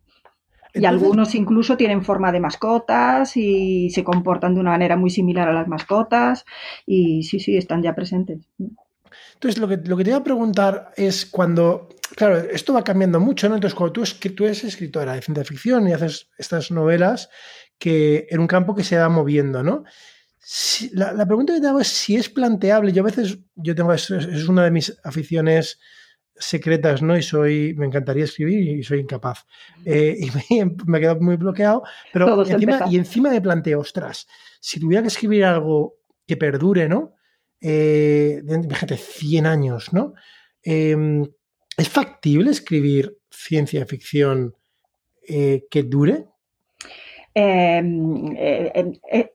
[0.75, 5.49] y algunos incluso tienen forma de mascotas y se comportan de una manera muy similar
[5.49, 6.45] a las mascotas
[6.87, 8.49] y sí, sí, están ya presentes.
[9.35, 13.21] Entonces, lo que, lo que te iba a preguntar es cuando, claro, esto va cambiando
[13.21, 13.57] mucho, ¿no?
[13.57, 17.29] Entonces, cuando tú, tú eres escritora de ciencia ficción y haces estas novelas
[17.79, 19.85] que en un campo que se va moviendo, ¿no?
[20.93, 22.93] la, pregunta que te hago es si es planteable.
[22.93, 25.79] Yo a veces, yo tengo, es, es una de mis aficiones
[26.39, 27.17] secretas, ¿no?
[27.17, 29.47] Y soy, me encantaría escribir y soy incapaz.
[29.85, 30.31] Eh, y
[30.87, 34.27] me, he quedado muy bloqueado, pero encima, y encima me planteo, ostras,
[34.61, 37.15] si tuviera que escribir algo que perdure, ¿no?
[37.61, 40.15] Eh, fíjate, 100 años, ¿no?
[40.63, 41.27] Em,
[41.77, 44.55] ¿Es factible escribir ciencia ficción
[45.29, 46.27] eh, que dure?
[47.39, 48.35] Em,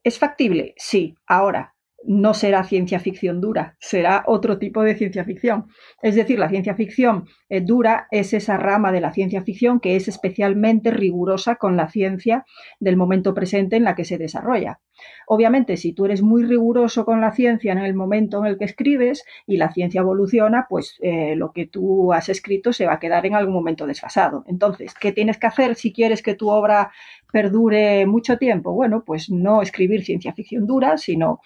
[0.03, 0.73] ¿Es factible?
[0.77, 1.13] Sí.
[1.27, 5.67] Ahora, no será ciencia ficción dura, será otro tipo de ciencia ficción.
[6.01, 9.95] Es decir, la ciencia ficción eh, dura es esa rama de la ciencia ficción que
[9.95, 12.45] es especialmente rigurosa con la ciencia
[12.79, 14.79] del momento presente en la que se desarrolla.
[15.27, 18.65] Obviamente, si tú eres muy riguroso con la ciencia en el momento en el que
[18.65, 22.99] escribes y la ciencia evoluciona, pues eh, lo que tú has escrito se va a
[22.99, 24.43] quedar en algún momento desfasado.
[24.47, 26.91] Entonces, ¿qué tienes que hacer si quieres que tu obra
[27.31, 28.73] perdure mucho tiempo?
[28.73, 31.39] Bueno, pues no escribir ciencia ficción dura, sino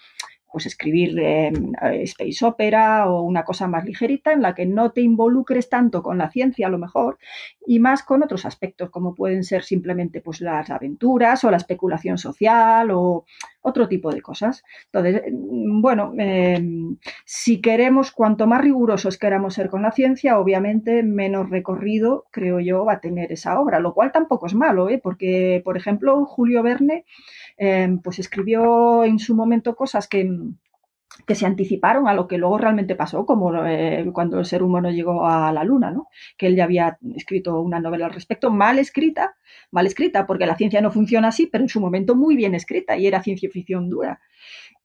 [0.50, 1.52] pues escribir eh,
[2.02, 6.18] space opera o una cosa más ligerita en la que no te involucres tanto con
[6.18, 7.18] la ciencia a lo mejor
[7.66, 12.18] y más con otros aspectos como pueden ser simplemente pues las aventuras o la especulación
[12.18, 13.24] social o
[13.66, 14.62] otro tipo de cosas.
[14.92, 21.02] Entonces, mm, bueno, em, si queremos, cuanto más rigurosos queramos ser con la ciencia, obviamente
[21.02, 25.00] menos recorrido, creo yo, va a tener esa obra, lo cual tampoco es malo, ¿eh?
[25.02, 27.04] porque, por ejemplo, Julio Verne
[27.58, 30.30] Em, pues escribió en su momento cosas que,
[31.26, 34.90] que se anticiparon a lo que luego realmente pasó, como eh, cuando el ser humano
[34.90, 36.08] llegó a la luna, ¿no?
[36.36, 39.36] que él ya había escrito una novela al respecto, mal escrita,
[39.70, 42.96] mal escrita, porque la ciencia no funciona así, pero en su momento muy bien escrita
[42.96, 44.20] y era ciencia ficción dura.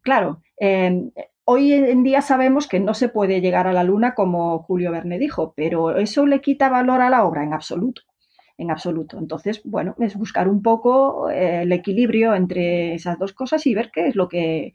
[0.01, 1.12] Claro, em,
[1.43, 5.19] hoy en día sabemos que no se puede llegar a la luna como Julio Verne
[5.19, 8.01] dijo, pero eso le quita valor a la obra en absoluto
[8.57, 9.17] en absoluto.
[9.17, 13.89] Entonces, bueno, es buscar un poco eh, el equilibrio entre esas dos cosas y ver
[13.91, 14.73] qué es lo que,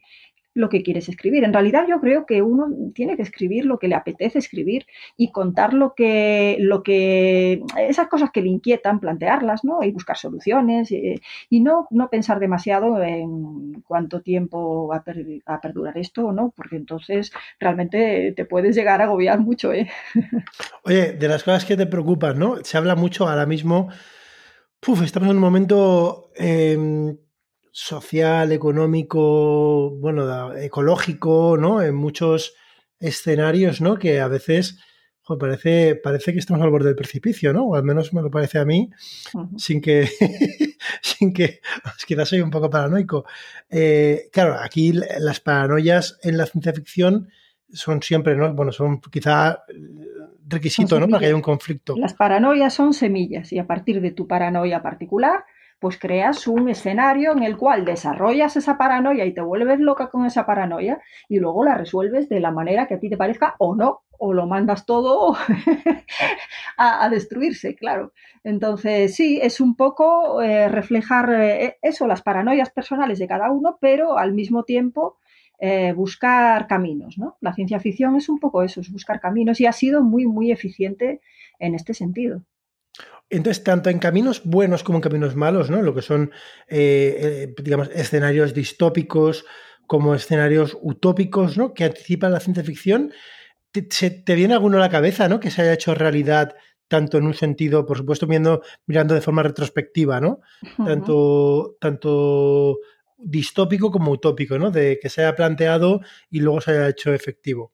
[0.57, 1.43] lo que quieres escribir.
[1.43, 5.31] En realidad yo creo que uno tiene que escribir lo que le apetece escribir y
[5.31, 9.83] contar lo que, lo que esas cosas que le inquietan, plantearlas, ¿no?
[9.83, 15.03] Y buscar soluciones eh, y no, no pensar demasiado en cuánto tiempo va
[15.45, 19.87] a, perdurar esto o no, porque entonces realmente te puedes llegar a agobiar mucho, ¿eh?
[20.83, 22.55] Oye, de las cosas que te preocupan, ¿no?
[22.63, 23.89] Se habla mucho ahora mismo.
[25.03, 27.15] estamos en un momento em,
[27.79, 31.79] social, económico, bueno, ecológico, ¿no?
[31.79, 32.55] En muchos
[32.99, 33.99] escenarios, ¿no?
[33.99, 34.79] Que a veces
[35.39, 37.65] parece, parece que estamos al borde del precipicio, ¿no?
[37.65, 38.89] O al menos me lo parece a mí,
[39.57, 40.09] sin que,
[41.03, 41.61] sin que,
[42.07, 43.25] quizás soy un poco paranoico.
[43.69, 47.29] Eh, claro, aquí las paranoias en la ciencia ficción
[47.71, 48.55] son siempre, ¿no?
[48.55, 49.63] Bueno, son quizá
[50.47, 51.07] requisito, ¿no?
[51.07, 51.95] Para que haya un conflicto.
[51.95, 55.45] Las paranoias son semillas y a partir de tu paranoia particular
[55.79, 60.25] pues creas un escenario en el cual desarrollas esa paranoia y te vuelves loca con
[60.25, 63.75] esa paranoia y luego la resuelves de la manera que a ti te parezca o
[63.75, 65.35] no, o lo mandas todo
[66.77, 68.13] a, destruirse, claro.
[68.43, 73.77] Entonces, sí, es un poco eh, reflejar eh, eso, las paranoias personales de cada uno,
[73.79, 75.17] pero al mismo tiempo
[75.59, 77.37] eh, buscar caminos, ¿no?
[77.41, 80.51] La ciencia ficción es un poco eso, es buscar caminos y ha sido muy, muy
[80.51, 81.21] eficiente
[81.59, 82.41] en este sentido.
[83.29, 85.81] Entonces, tanto en caminos buenos como en caminos malos, ¿no?
[85.81, 86.31] Lo que son,
[86.69, 89.45] eh, eh, digamos, escenarios distópicos
[89.85, 91.73] como escenarios utópicos, ¿no?
[91.73, 93.11] Que anticipan la ciencia ficción.
[93.71, 95.39] ¿Te, viene alguno a la cabeza, ¿no?
[95.39, 96.55] Que se haya hecho realidad
[96.87, 100.39] tanto en un sentido, por supuesto, viendo, mirando de forma retrospectiva, ¿no?
[100.77, 102.79] Tanto, tanto
[103.17, 104.71] distópico como utópico, ¿no?
[104.71, 107.73] De que se haya planteado y luego se haya hecho efectivo.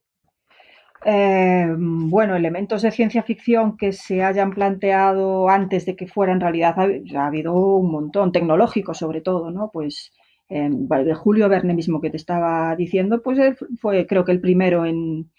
[1.05, 6.39] Eh, bueno, elementos de ciencia ficción que se hayan planteado antes de que fuera en
[6.41, 9.69] realidad, ha, habido un montón, tecnológico sobre todo, ¿no?
[9.71, 10.11] Pues
[10.49, 13.39] de Julio Verne mismo que te estaba diciendo, pues
[13.81, 15.31] fue creo que el primero en,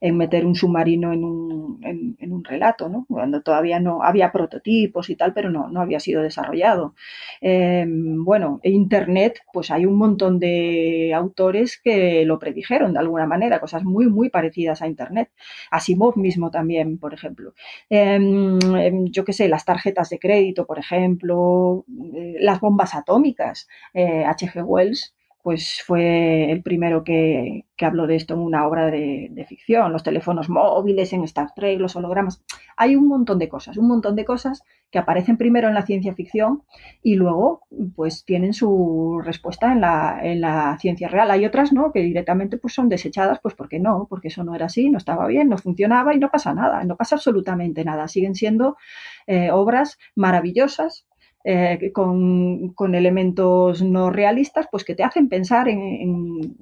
[0.00, 3.06] en meter un submarino en un, en, un relato, ¿no?
[3.08, 6.94] cuando todavía no había prototipos y tal, pero no, no había sido desarrollado.
[7.40, 13.60] Em, bueno, Internet, pues hay un montón de autores que lo predijeron de alguna manera,
[13.60, 15.30] cosas muy, muy parecidas a Internet.
[15.70, 17.54] Asimov mismo también, por ejemplo.
[17.88, 23.68] Em, em, yo qué sé, las tarjetas de crédito, por ejemplo, eh, las bombas atómicas,
[23.94, 24.60] H.G.
[24.60, 29.92] Eh, Wells pues fue el primero que, habló de esto en una obra de, ficción,
[29.92, 32.42] los teléfonos móviles en Star Trek, los hologramas.
[32.78, 36.14] Hay un montón de cosas, un montón de cosas que aparecen primero en la ciencia
[36.14, 36.62] ficción
[37.02, 37.60] y luego
[37.94, 41.30] pues tienen su respuesta en la, en la ciencia real.
[41.30, 44.64] Hay otras no, que directamente pues son desechadas, pues porque no, porque eso no era
[44.64, 48.08] así, no estaba bien, no funcionaba y no pasa nada, no pasa absolutamente nada.
[48.08, 48.78] Siguen siendo
[49.26, 51.06] eh, obras maravillosas
[51.46, 56.56] eh, con, elementos no realistas, pues que te hacen pensar en,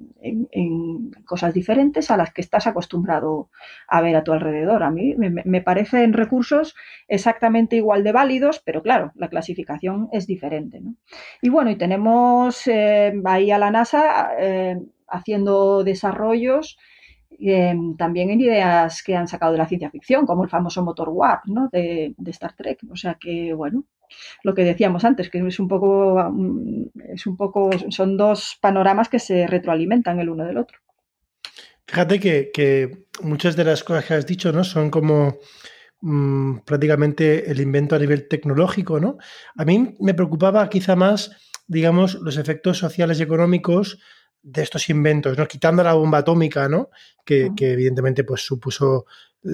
[1.25, 3.49] cosas diferentes a las que estás acostumbrado
[3.87, 4.83] a ver a tu alrededor.
[4.83, 6.75] A mí me, parecen recursos
[7.07, 10.81] exactamente igual de válidos, pero claro, la clasificación es diferente.
[11.41, 16.77] Y bueno, y tenemos eh, ahí a la NASA eh, haciendo desarrollos.
[17.97, 21.45] también en ideas que han sacado de la ciencia ficción, como el famoso motor warp
[21.45, 21.69] ¿no?
[21.71, 22.79] de, de Star Trek.
[22.91, 23.85] O sea que, bueno,
[24.43, 26.19] lo que decíamos antes, que es un poco,
[27.13, 30.79] es un poco, son dos panoramas que se retroalimentan el uno del otro.
[31.85, 34.63] Fíjate que, muchas de las cosas que has dicho, ¿no?
[34.63, 35.37] Son como
[36.01, 39.17] mm, prácticamente el invento a nivel tecnológico, ¿no?
[39.55, 41.31] A mí me preocupaba quizá más,
[41.67, 43.99] digamos, los efectos sociales y económicos
[44.41, 45.47] de estos inventos, ¿no?
[45.47, 46.89] Quitando la bomba atómica, ¿no?
[47.25, 49.05] Que, evidentemente pues supuso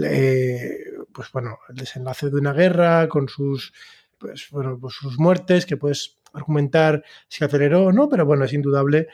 [0.04, 0.78] eh,
[1.13, 3.74] pues bueno, el desenlace de una guerra con sus
[4.19, 8.53] pues, bueno, pues sus muertes, que puedes argumentar si aceleró o no, pero bueno, es
[8.53, 9.08] indudable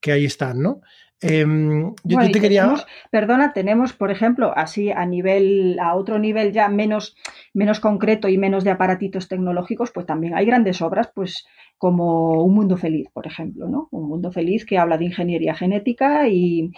[0.00, 0.82] que ahí están, ¿no?
[1.22, 2.74] Em, yo, te quería.
[3.10, 7.14] perdona, tenemos, por ejemplo, así a nivel, a otro nivel ya menos,
[7.52, 12.54] menos concreto y menos de aparatitos tecnológicos, pues también hay grandes obras, pues como Un
[12.54, 13.88] Mundo Feliz, por ejemplo, ¿no?
[13.90, 16.72] Un Mundo Feliz que habla de ingeniería genética y,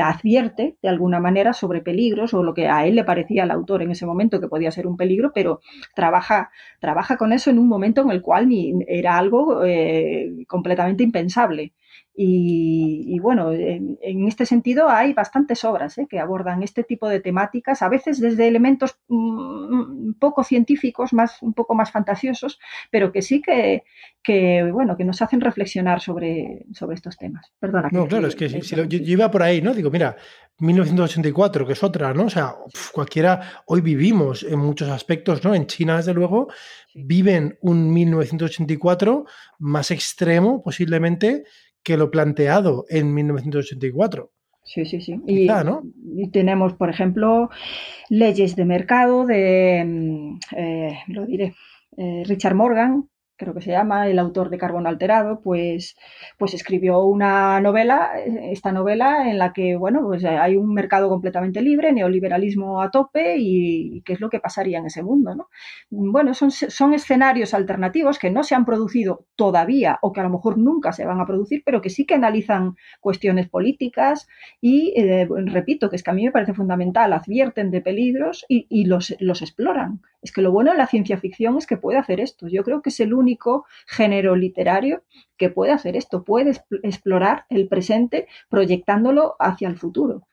[0.00, 3.82] advierte de alguna manera sobre peligros o lo que a él le parecía al autor
[3.82, 5.60] en ese momento que podía ser un peligro, pero
[5.94, 11.04] trabaja, trabaja con eso en un momento en el cual ni, era algo eh, completamente
[11.04, 11.72] impensable.
[12.20, 16.08] Y, bueno, en, este sentido hay bastantes obras ¿eh?
[16.10, 21.40] que abordan este tipo de temáticas, a veces desde elementos un mm, poco científicos, más,
[21.42, 22.58] un poco más fantasiosos,
[22.90, 23.84] pero que sí que,
[24.20, 27.52] que, bueno, que nos hacen reflexionar sobre, sobre estos temas.
[27.60, 27.88] Perdona.
[27.92, 29.72] No, claro, es que si, yo, iba por ahí, ¿no?
[29.72, 30.16] Digo, mira,
[30.58, 32.24] 1984, que es otra, ¿no?
[32.24, 32.52] O sea,
[32.92, 35.54] cualquiera, hoy vivimos en muchos aspectos, ¿no?
[35.54, 36.48] En China, desde luego,
[36.96, 39.24] viven un 1984
[39.60, 41.44] más extremo, posiblemente,
[41.88, 44.30] que lo planteado en 1984.
[44.62, 45.18] Sí, sí, sí.
[45.26, 47.48] y, tenemos, por ejemplo,
[48.10, 51.54] leyes de mercado de, mm, eh, lo diré,
[51.96, 55.96] eh, Richard Morgan, creo que se llama, el autor de Carbono Alterado, pues,
[56.36, 58.10] pues escribió una novela,
[58.50, 63.36] esta novela en la que, bueno, pues hay un mercado completamente libre, neoliberalismo a tope
[63.38, 65.48] y, qué es lo que pasaría en ese mundo, ¿no?
[65.90, 70.30] Bueno, son, son escenarios alternativos que no se han producido todavía o que a lo
[70.30, 74.26] mejor nunca se van a producir, pero que sí que analizan cuestiones políticas
[74.60, 78.66] y, eh, repito, que es que a mí me parece fundamental, advierten de peligros y,
[78.68, 80.00] y los, los exploran.
[80.20, 82.48] Es que lo bueno de la ciencia ficción es que puede hacer esto.
[82.48, 83.27] Yo creo que es el único
[83.86, 85.02] género literario
[85.36, 90.28] que puede hacer esto, puede explorar el presente proyectándolo hacia el futuro.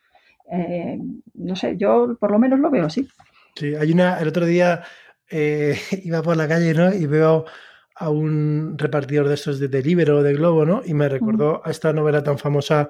[0.52, 1.00] Eh,
[1.34, 3.08] no sé, yo por lo menos lo veo así.
[3.56, 4.84] Sí, hay una, el otro día
[5.30, 6.94] eh, iba por la calle ¿no?
[6.94, 7.46] y veo
[7.96, 10.82] a un repartidor de estos de Deliveroo, de Globo, ¿no?
[10.86, 12.90] Y me recordó a esta novela tan famosa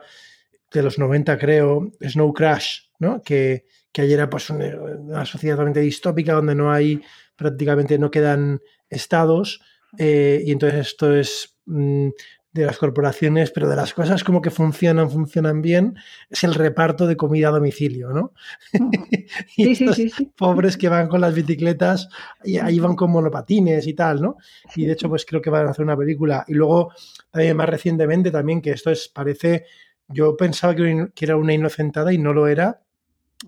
[0.73, 3.21] de los 90, creo, Snow Crash, ¿no?
[3.21, 3.65] Que,
[3.95, 7.01] que ayer era pues una, sociedad totalmente distópica donde no hay
[7.37, 9.61] prácticamente no quedan estados
[9.97, 12.09] eh, y entonces esto es mm,
[12.55, 15.95] de las corporaciones, pero de las cosas como que funcionan, funcionan bien,
[16.29, 18.31] es el reparto de comida a domicilio, ¿no?
[19.57, 22.07] y sí, sí, sí, pobres que van con las bicicletas
[22.45, 24.37] y ahí van con monopatines y tal, ¿no?
[24.73, 26.45] Y de hecho, pues creo que van a hacer una película.
[26.47, 26.93] Y luego,
[27.29, 29.65] también más recientemente, también que esto es, parece,
[30.07, 32.81] yo pensaba que era una inocentada y no lo era,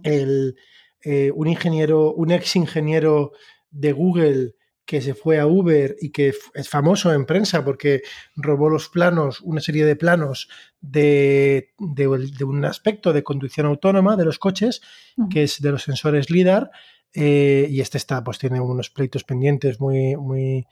[0.03, 0.55] el,
[1.01, 3.31] eh, un ingeniero, un ex ingeniero
[3.71, 4.55] de Google
[4.87, 8.01] que se fue a Uber y que es famoso en prensa porque
[8.37, 14.39] robó los planos, una serie de planos de, un aspecto de conducción autónoma de los
[14.39, 14.81] coches,
[15.29, 16.71] que es de los sensores LIDAR,
[17.13, 20.65] eh, y este está, pues tiene unos pleitos pendientes muy, muy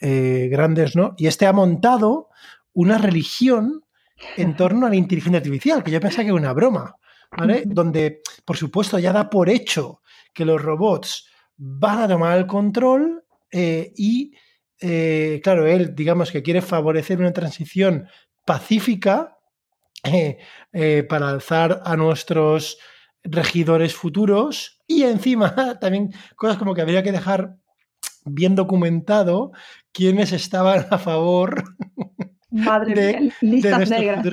[0.00, 1.14] eh, grandes, ¿no?
[1.18, 2.30] Y este ha montado
[2.72, 3.84] una religión
[4.36, 6.96] en torno a la inteligencia artificial, que yo pensaba que era una broma.
[7.36, 7.64] ¿vale?
[7.66, 10.00] Donde, por supuesto, ya da por hecho
[10.32, 11.26] que los robots
[11.58, 14.32] van a tomar el control eh, y,
[14.80, 18.08] eh, claro, él, digamos que quiere favorecer una transición
[18.44, 19.38] pacífica
[20.04, 22.78] eh, para alzar a nuestros
[23.24, 27.56] regidores futuros y encima también cosas como que habría que dejar
[28.24, 29.52] bien documentado
[29.92, 31.64] quiénes estaban a favor
[32.50, 34.24] Madre de, listas negras.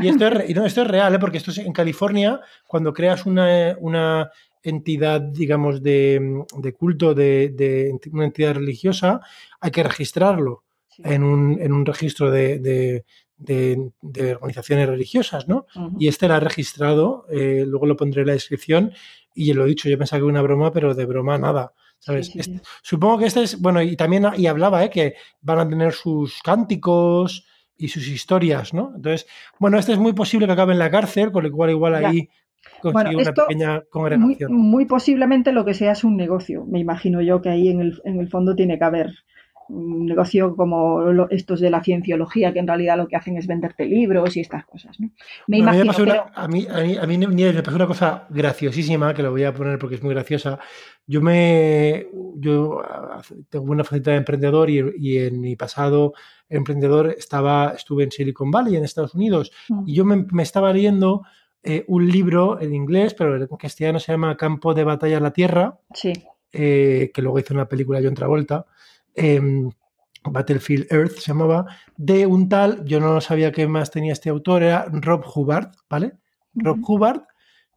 [0.00, 1.18] Y esto es, no, esto es real, ¿eh?
[1.18, 4.30] porque esto es en California, cuando creas una, una
[4.62, 9.20] entidad, digamos, de, de culto, de, de, una entidad religiosa,
[9.60, 10.64] hay que registrarlo
[10.98, 13.04] en, un, en, un, registro de,
[14.40, 15.66] organizaciones religiosas, ¿no?
[15.98, 18.92] Y este era registrado, eh, luego lo pondré en la descripción,
[19.34, 21.72] y lo he dicho, yo pensaba que era una broma, pero de broma nada.
[22.00, 22.34] ¿sabes?
[22.34, 24.90] Este, supongo que este es, bueno, y también y hablaba, ¿eh?
[24.90, 27.44] que van a tener sus cánticos,
[27.78, 28.92] y sus historias, ¿no?
[28.96, 29.26] Entonces,
[29.58, 32.28] bueno, este es muy posible que acabe en la cárcel, con lo cual igual ahí
[32.80, 34.52] consigue una pequeña congregación.
[34.52, 36.64] Muy, posiblemente lo que sea es un negocio.
[36.66, 39.14] Me imagino yo que ahí en el, en el fondo tiene que haber
[39.68, 43.84] un negocio como estos de la cienciología, que en realidad lo que hacen es venderte
[43.84, 44.98] libros y estas cosas.
[44.98, 45.10] ¿no?
[45.46, 45.92] Me imagino,
[46.34, 49.96] a, mí, a, mí, me pasó una cosa graciosísima, que lo voy a poner porque
[49.96, 50.58] es muy graciosa.
[51.06, 52.82] Yo me yo
[53.50, 56.14] tengo una faceta de emprendedor y, en mi pasado
[56.48, 59.82] emprendedor estaba, estuve en Silicon Valley, en Estados Unidos, mm.
[59.86, 61.22] y yo me, estaba leyendo
[61.62, 65.32] eh, un libro en inglés, pero en castellano se llama Campo de Batalla en la
[65.32, 66.12] Tierra, sí.
[66.52, 68.66] Eh, que luego hizo una película John Travolta.
[69.14, 69.70] Em,
[70.24, 71.66] Battlefield Earth se llamaba,
[71.96, 76.12] de un tal, yo no sabía qué más tenía este autor, era Rob Hubbard, ¿vale?
[76.54, 77.22] Rob Hubbard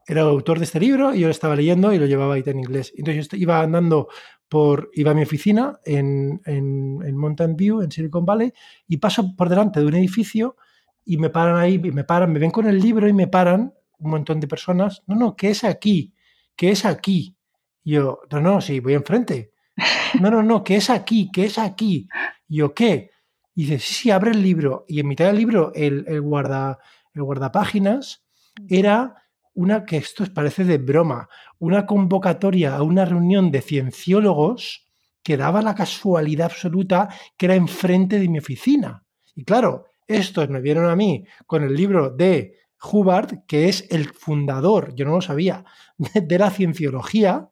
[0.07, 2.43] era el autor de este libro y yo lo estaba leyendo y lo llevaba ahí
[2.45, 2.93] en inglés.
[2.97, 4.09] Entonces yo iba andando
[4.49, 8.51] por, iba a mi oficina en, en, Mountain View, en Silicon Valley,
[8.87, 10.57] y paso por delante de un edificio
[11.05, 14.11] y me paran ahí, me paran, me ven con el libro y me paran un
[14.11, 15.03] montón de personas.
[15.07, 16.13] No, no, ¿qué es aquí?
[16.55, 17.35] ¿Qué es aquí?
[17.83, 19.53] Y yo, no, no, sí, voy enfrente.
[20.19, 21.31] No, no, no, ¿qué es aquí?
[21.31, 22.07] ¿Qué es aquí?
[22.47, 23.11] Y yo, ¿qué?
[23.55, 24.85] Y dice, sí, sí, abre el libro.
[24.87, 26.79] Y en mitad del libro, el, el, guarda,
[27.13, 28.23] el guardapáginas
[28.67, 29.15] era
[29.53, 34.85] una que esto parece de broma, una convocatoria a una reunión de cienciólogos
[35.23, 39.03] que daba la casualidad absoluta que era enfrente de mi oficina.
[39.35, 44.05] Y claro, estos me vieron a mí con el libro de Hubbard, que es el
[44.05, 45.65] fundador, yo no lo sabía,
[45.97, 47.49] de, la cienciología,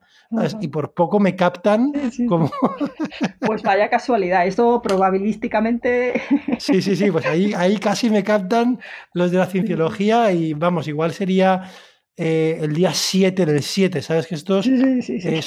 [0.62, 1.92] y por poco me captan
[2.28, 2.52] como...
[3.40, 6.22] Pues vaya casualidad, esto probabilísticamente...
[6.60, 8.80] Sí, sí, sí, pues ahí, ahí casi me captan
[9.14, 11.72] los de la cienciología y vamos, igual sería
[12.22, 14.28] eh, el día 7 del 7, ¿sabes?
[14.28, 14.70] Que estos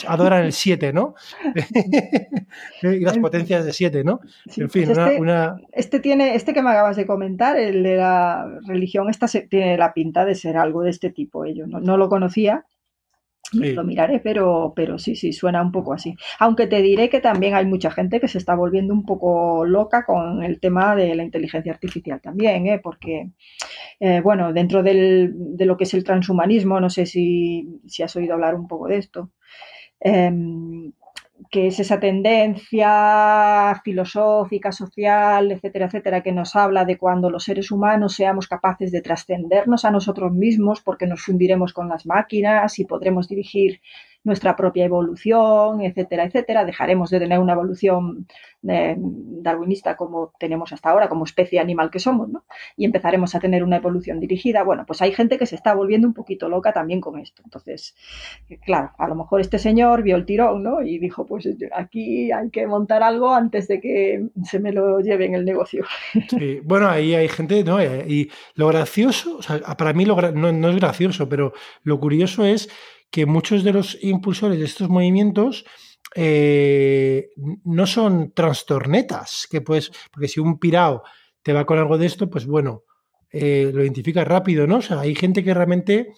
[0.08, 1.14] adoran el 7, ¿no?
[2.82, 4.20] y las potencias de 7, ¿no?
[4.56, 7.96] en fin, pues este, una, este, tiene, este que me acabas de comentar, el de
[7.96, 11.44] la religión, esta tiene la pinta de ser algo de este tipo.
[11.44, 12.64] Yo no lo conocía,
[13.52, 16.16] lo miraré, pero, pero sí, sí, suena un poco así.
[16.38, 20.05] Aunque te diré que también hay mucha gente que se está volviendo un poco loca
[20.05, 22.81] con el tema de la inteligencia artificial también, ¿eh?
[22.83, 23.31] porque,
[24.00, 28.14] eh, bueno, dentro del, de lo que es el transhumanismo, no sé si, si has
[28.16, 29.31] oído hablar un poco de esto.
[30.00, 30.92] Em,
[31.50, 37.70] que es esa tendencia filosófica, social, etcétera, etcétera, que nos habla de cuando los seres
[37.70, 42.85] humanos seamos capaces de trascendernos a nosotros mismos porque nos fundiremos con las máquinas y
[42.85, 43.81] podremos dirigir
[44.24, 46.64] nuestra propia evolución, etcétera, etcétera.
[46.64, 48.26] Dejaremos de tener una evolución
[48.68, 52.44] eh, darwinista como tenemos hasta ahora, como especie animal que somos, ¿no?
[52.76, 54.62] Y empezaremos a tener una evolución dirigida.
[54.62, 57.42] Bueno, pues hay gente que se está volviendo un poquito loca también con esto.
[57.44, 57.96] Entonces,
[58.48, 60.82] eh, claro, a lo mejor este señor vio el tirón, ¿no?
[60.82, 65.26] Y dijo, pues aquí hay que montar algo antes de que se me lo lleve
[65.26, 65.85] en el negocio.
[66.64, 67.82] Bueno, ahí hay gente, ¿no?
[67.82, 72.68] Y lo gracioso, o sea, para mí lo, no es gracioso, pero lo curioso es
[73.12, 75.64] que muchos de los impulsores de estos movimientos
[76.16, 77.29] eh,
[77.64, 81.03] no son trastornetas, que pues, porque si un pirao
[81.42, 82.85] te va con algo de esto, pues bueno,
[83.31, 84.79] eh, lo identifica rápido, ¿no?
[84.79, 86.14] O sea, hay gente que realmente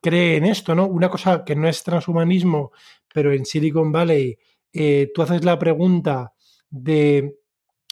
[0.00, 0.86] cree en esto, ¿no?
[0.86, 2.72] Una cosa que no es transhumanismo,
[3.12, 4.38] pero en Silicon Valley
[4.72, 6.32] eh, tú haces la pregunta
[6.70, 7.36] de,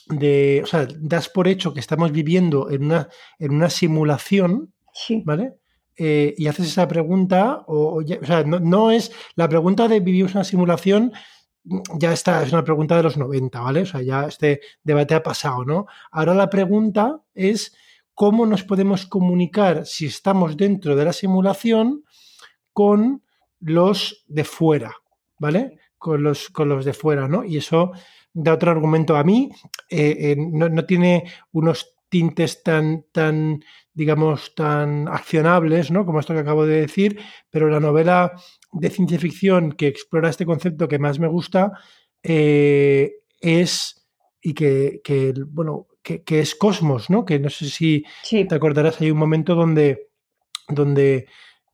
[0.07, 4.73] de, o sea, das por hecho que estamos viviendo en una, en una simulación,
[5.25, 5.57] ¿vale?
[5.99, 11.13] Eh, y haces esa pregunta, o, sea, no, es la pregunta de vivimos una simulación,
[11.99, 13.81] ya está, es una pregunta de los 90, ¿vale?
[13.83, 15.87] O sea, ya este debate ha pasado, ¿no?
[16.11, 17.75] Ahora la pregunta es
[18.13, 22.05] cómo nos podemos comunicar si estamos dentro de la simulación
[22.75, 23.23] con
[23.59, 24.95] los de fuera,
[25.39, 25.79] ¿vale?
[25.97, 27.43] Con los, con los de fuera, ¿no?
[27.43, 27.93] Y eso
[28.35, 29.51] da otro argumento a mí,
[29.89, 33.61] eh, no, no, tiene unos tintes tan, tan
[33.97, 36.05] digamos, tan accionables, ¿no?
[36.05, 37.19] Como esto que acabo de decir,
[37.51, 38.33] pero la novela
[38.71, 41.73] de ciencia ficción que explora este concepto que más me gusta
[42.23, 44.07] eh, es,
[44.43, 45.01] y que,
[45.49, 47.25] bueno, que, es Cosmos, ¿no?
[47.25, 50.11] Que no sé si te acordarás, hay un momento donde,
[50.69, 51.27] donde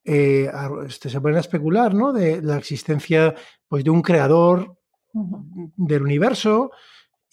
[0.04, 0.48] eh,
[0.86, 2.12] este, se ponen a especular, ¿no?
[2.12, 3.34] De la existencia,
[3.66, 4.78] pues, de un creador
[5.12, 6.70] del universo,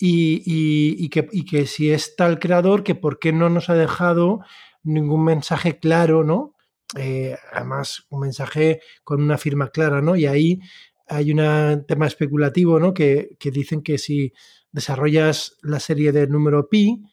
[0.01, 4.39] y, que, y, que, si es tal creador, que por qué no nos ha dejado
[4.83, 6.55] ningún mensaje claro, ¿no?
[6.97, 10.15] Eh, además, un mensaje con una firma clara, ¿no?
[10.15, 10.59] Y ahí
[11.07, 12.93] hay un tema especulativo, ¿no?
[12.93, 14.33] Que, dicen que si
[14.71, 17.03] desarrollas la serie del número pi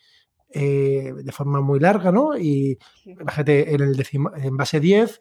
[0.50, 2.36] eh, de forma muy larga, ¿no?
[2.36, 4.06] Y fíjate, en, el
[4.36, 5.20] en base 10...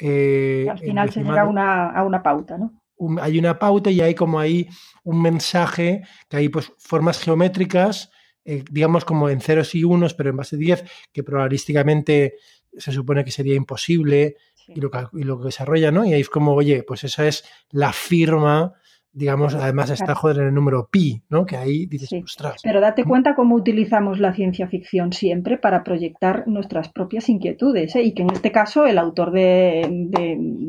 [0.00, 2.84] Eh, al final se llega a una, a una pauta, ¿no?
[3.20, 4.68] hay una pauta y hay como ahí
[5.02, 8.10] un mensaje, que hay pues formas geométricas,
[8.44, 12.34] eh, digamos como en ceros y unos, pero en base 10, que probabilísticamente
[12.76, 14.36] se supone que sería imposible
[14.68, 16.04] y, lo, y lo que desarrolla, ¿no?
[16.04, 18.74] Y ahí es como, oye, pues esa es la firma
[19.14, 21.46] digamos, además está joder en el número pi, ¿no?
[21.46, 22.60] Que ahí dices, ostras.
[22.62, 28.02] Pero date cuenta cómo utilizamos la ciencia ficción siempre para proyectar nuestras propias inquietudes, ¿eh?
[28.02, 29.88] y que en este caso el autor de,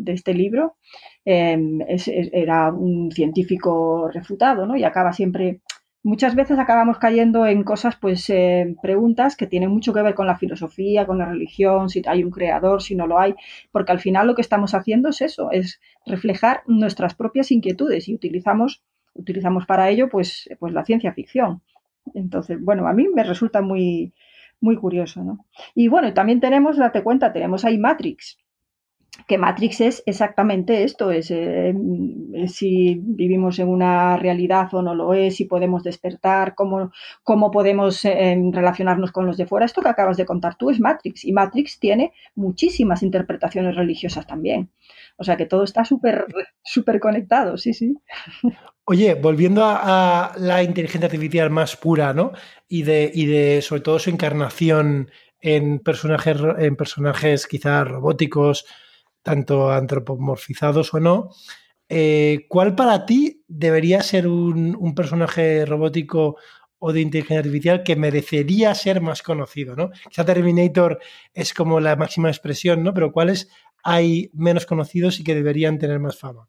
[0.06, 0.76] este libro
[1.26, 4.78] em, era un científico refutado, ¿no?
[4.78, 5.62] Y acaba siempre
[6.06, 10.28] muchas veces acabamos cayendo en cosas, pues eh, preguntas que tienen mucho que ver con
[10.28, 13.34] la filosofía, con la religión, si hay un creador, si no lo hay,
[13.72, 18.14] porque al final lo que estamos haciendo es eso, es reflejar nuestras propias inquietudes y
[18.14, 18.84] utilizamos,
[19.16, 21.64] utilizamos para ello pues, pues la ciencia ficción.
[22.14, 24.14] Entonces, bueno, a mí me resulta muy,
[24.62, 25.48] muy curioso, ¿no?
[25.74, 28.38] Y bueno, también tenemos, date cuenta, tenemos ahí Matrix,
[29.28, 31.74] que Matrix es exactamente esto, es eh,
[32.48, 36.92] si vivimos en una realidad o no lo es, si podemos despertar, cómo,
[37.24, 39.66] cómo podemos eh, relacionarnos con los de fuera.
[39.66, 44.70] Esto que acabas de contar tú es Matrix y Matrix tiene muchísimas interpretaciones religiosas también.
[45.18, 46.26] O sea que todo está súper
[46.62, 47.96] súper conectado, sí, sí.
[48.88, 52.34] Oye, volviendo a, la inteligencia artificial más pura, ¿no?
[52.68, 55.10] Y de, y de sobre todo su encarnación
[55.42, 58.66] en personajes, en personajes quizás robóticos,
[59.26, 61.32] tanto antropomorfizados o no.
[61.90, 66.38] Eh, ¿Cuál para ti debería ser un, personaje robótico
[66.78, 69.76] o de inteligencia artificial que merecería ser más conocido?
[69.76, 69.90] ¿no?
[70.10, 71.00] Quizá Terminator
[71.34, 72.94] es como la máxima expresión, ¿no?
[72.94, 73.50] Pero ¿cuáles
[73.84, 76.48] hay menos conocidos y que deberían tener más fama?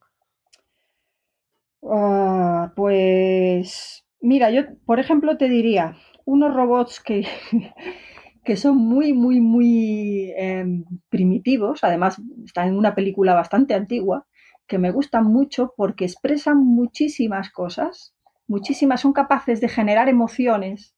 [1.83, 5.97] Ah, pues mira, yo por ejemplo te diría
[6.27, 7.27] unos robots que,
[8.47, 11.83] que son muy, muy, muy em, primitivos.
[11.83, 14.27] Además, están en una película bastante antigua,
[14.69, 18.15] que me gustan mucho porque expresan muchísimas cosas,
[18.47, 20.95] muchísimas, son capaces de generar emociones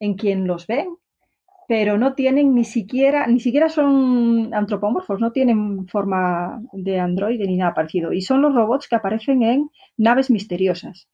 [0.00, 0.88] en quien los ven,
[1.68, 7.58] pero no tienen ni siquiera, ni siquiera son antropomorfos, no tienen forma de androide ni
[7.58, 8.12] nada parecido.
[8.12, 11.08] Y son los robots que aparecen en naves misteriosas.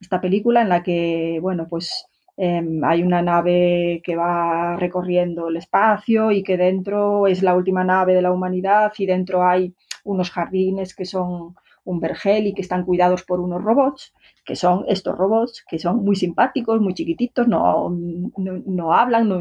[0.00, 2.07] Esta película en la que, bueno, pues
[2.40, 7.82] Em, hay una nave que va recorriendo el espacio y que dentro es la última
[7.82, 9.74] nave de la humanidad y dentro hay
[10.04, 11.56] unos jardines que son
[11.88, 14.12] un vergel y que están cuidados por unos robots,
[14.44, 17.88] que son estos robots que son muy simpáticos, muy chiquititos, no,
[18.36, 19.40] no, hablan, no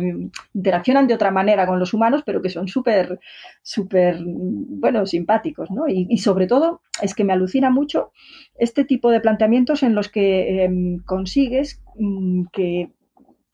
[0.53, 3.19] interaccionan de otra manera con los humanos, pero que son súper,
[3.61, 5.89] súper, bueno, simpáticos, ¿no?
[5.89, 8.11] Y, sobre todo es que me alucina mucho
[8.57, 12.91] este tipo de planteamientos en los que em, consigues mm, que,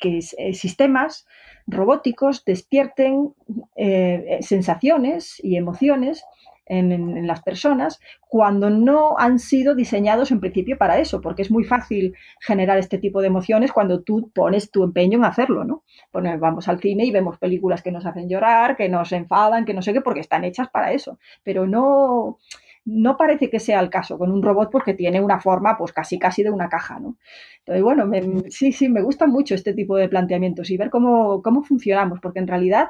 [0.02, 1.26] eh, sistemas
[1.66, 3.34] robóticos despierten
[3.76, 6.26] eh, sensaciones y emociones
[6.66, 11.64] en, las personas cuando no han sido diseñados en principio para eso, porque es muy
[11.64, 15.84] fácil generar este tipo de emociones cuando tú pones tu empeño en hacerlo, ¿no?
[16.12, 19.74] Bueno, vamos al cine y vemos películas que nos hacen llorar, que nos enfadan, que
[19.74, 22.38] no sé qué, porque están hechas para eso, pero no
[22.86, 26.20] no parece que sea el caso con un robot porque tiene una forma pues casi
[26.20, 27.18] casi de una caja, ¿no?
[27.60, 28.12] Entonces, bueno,
[28.50, 32.40] sí, sí, me gusta mucho este tipo de planteamientos y ver cómo, cómo funcionamos, porque
[32.40, 32.90] en realidad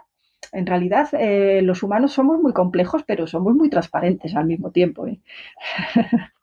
[0.52, 5.08] en realidad eh, los humanos somos muy complejos, pero somos muy transparentes al mismo tiempo.
[5.08, 5.20] ¿eh?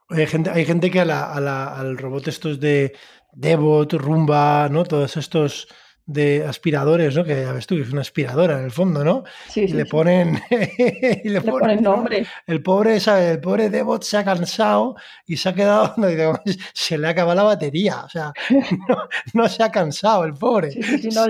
[0.09, 2.92] Hay gente, hay gente que a la, al robot estos de
[3.32, 4.84] Devot, Rumba, ¿no?
[4.84, 5.68] Todos estos
[6.11, 7.24] de aspiradores, ¿no?
[7.24, 9.22] Que ya ves tú, es una aspiradora en el fondo, ¿no?
[9.48, 12.26] Sí, y, le ponen, y le, ponen, nombre.
[12.46, 15.94] El pobre, El pobre Devot se ha cansado y se ha quedado,
[16.74, 18.32] se le acaba la batería, o sea,
[19.34, 20.72] no, se ha cansado el pobre.
[20.72, 21.26] Sí, sí, yo,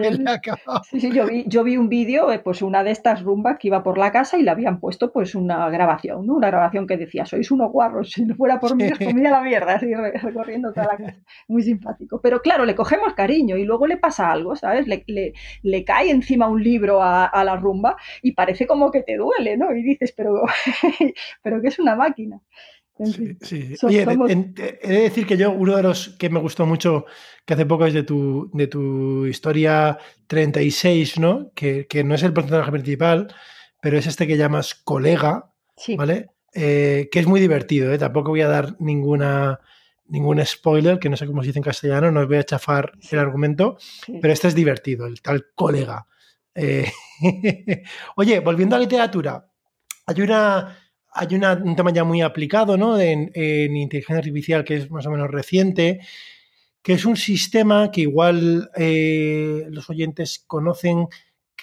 [1.10, 3.98] yo, vi, yo vi un vídeo, eh, pues una de estas rumbas que iba por
[3.98, 6.34] la casa y le habían puesto pues una grabación, ¿no?
[6.34, 9.42] Una grabación que decía, sois unos guarros, si no fuera por mí os comía la
[9.42, 11.18] mierda, así recorriendo toda la casa.
[11.48, 12.20] Muy simpático.
[12.22, 14.69] Pero claro, le cogemos cariño y luego le pasa algo, ¿sabes?
[14.70, 14.86] ¿Sabes?
[15.06, 19.74] Le, cae encima un libro a, la rumba y parece como que te duele, ¿no?
[19.74, 20.42] Y dices, pero,
[21.42, 22.40] pero que es una máquina.
[23.04, 23.74] Sí, sí.
[23.88, 27.06] He de decir que yo, uno de los que me gustó mucho,
[27.46, 31.50] que hace poco es de tu, de tu historia 36, ¿no?
[31.54, 33.28] Que, no es el personaje principal,
[33.80, 35.50] pero es este que llamas colega,
[35.96, 36.28] ¿vale?
[36.52, 37.98] Eh, que es muy divertido, ¿eh?
[37.98, 39.60] Tampoco voy a dar ninguna,
[40.10, 42.92] ningún spoiler, que no sé cómo se dice en castellano, no os voy a chafar
[43.10, 43.78] el argumento,
[44.20, 46.06] pero este es divertido, el tal colega.
[46.54, 46.90] Eh,
[48.16, 49.46] oye, volviendo a la literatura,
[50.06, 50.76] hay una
[51.12, 52.98] hay un tema ya muy aplicado ¿no?
[52.98, 56.00] en, inteligencia artificial que es más o menos reciente,
[56.82, 61.08] que es un sistema que igual eh, los oyentes conocen,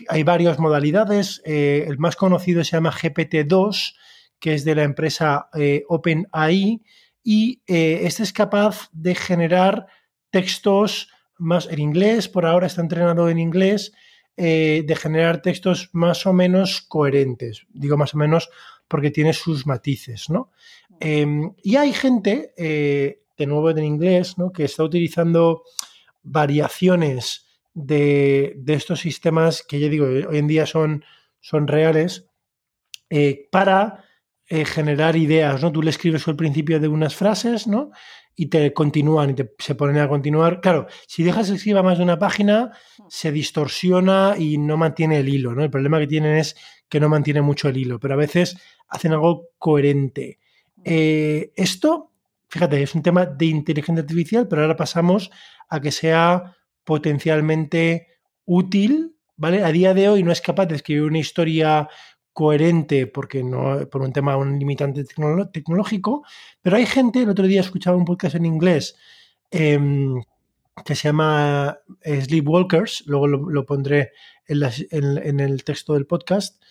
[0.09, 3.95] hay varias modalidades, eh, el más conocido se llama GPT-2,
[4.39, 6.81] que es de la empresa eh, OpenAI,
[7.29, 9.87] y este es capaz de generar
[10.29, 13.91] textos más en inglés, por ahora está entrenado en inglés,
[14.37, 18.49] de generar textos más o menos coherentes, digo más o menos
[18.87, 20.51] porque tiene sus matices, ¿no?
[20.99, 24.51] Em, y hay gente, eh, de nuevo en inglés, ¿no?
[24.51, 25.63] que está utilizando
[26.23, 31.05] variaciones de, estos sistemas que yo digo, hoy en día son,
[31.39, 32.25] son reales,
[33.09, 34.05] eh, para
[34.49, 35.71] eh, generar ideas, ¿no?
[35.71, 37.91] Tú le escribes al principio de unas frases, ¿no?
[38.33, 40.61] Y te continúan y te, se ponen a continuar.
[40.61, 42.71] Claro, si dejas que escriba más de una página,
[43.09, 45.63] se distorsiona y no mantiene el hilo, ¿no?
[45.63, 46.55] El problema que tienen es
[46.87, 50.39] que no mantiene mucho el hilo, pero a veces hacen algo coherente.
[50.85, 52.13] Eh, esto,
[52.47, 55.29] fíjate, es un tema de inteligencia artificial, pero ahora pasamos
[55.67, 58.07] a que sea potencialmente
[58.45, 59.63] útil, ¿vale?
[59.65, 61.89] A día de hoy no es capaz de escribir una historia
[62.37, 66.23] coherente porque no por un tema un limitante tecnológico,
[66.61, 68.95] pero hay gente, el otro día escuchaba un podcast en inglés
[69.49, 70.21] em,
[70.85, 74.11] que se llama Sleepwalkers, luego lo, pondré
[74.47, 76.61] en, el texto del podcast,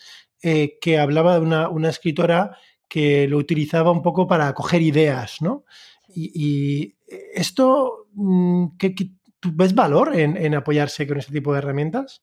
[0.41, 2.57] eh, que hablaba de una, escritora
[2.87, 5.65] que lo utilizaba un poco para coger ideas, ¿no?
[6.07, 6.95] Y,
[7.35, 8.95] esto, mm, ¿qué,
[9.41, 12.23] tú ves valor en, en apoyarse con este tipo de herramientas?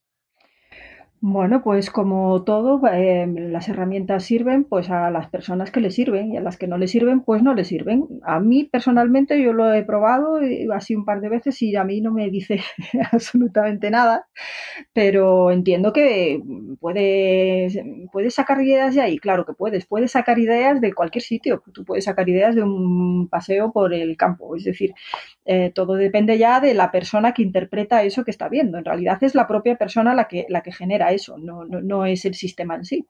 [1.25, 6.33] Bueno, pues como todo, eh, las herramientas sirven pues a las personas que les sirven
[6.33, 8.09] y a las que no les sirven, pues no les sirven.
[8.23, 10.41] A mí personalmente yo lo he probado
[10.75, 12.59] así un par de veces y a mí no me dice
[13.13, 14.27] absolutamente nada,
[14.91, 16.41] pero entiendo que
[16.81, 17.79] puedes,
[18.11, 21.85] puedes sacar ideas de ahí, claro que puedes, puedes sacar ideas de cualquier sitio, tú
[21.85, 24.93] puedes sacar ideas de un paseo por el campo, es decir,
[25.45, 28.77] eh, todo depende ya de la persona que interpreta eso que está viendo.
[28.77, 32.25] En realidad es la propia persona la que, la que genera eso, no, no, es
[32.25, 33.07] el sistema en sí.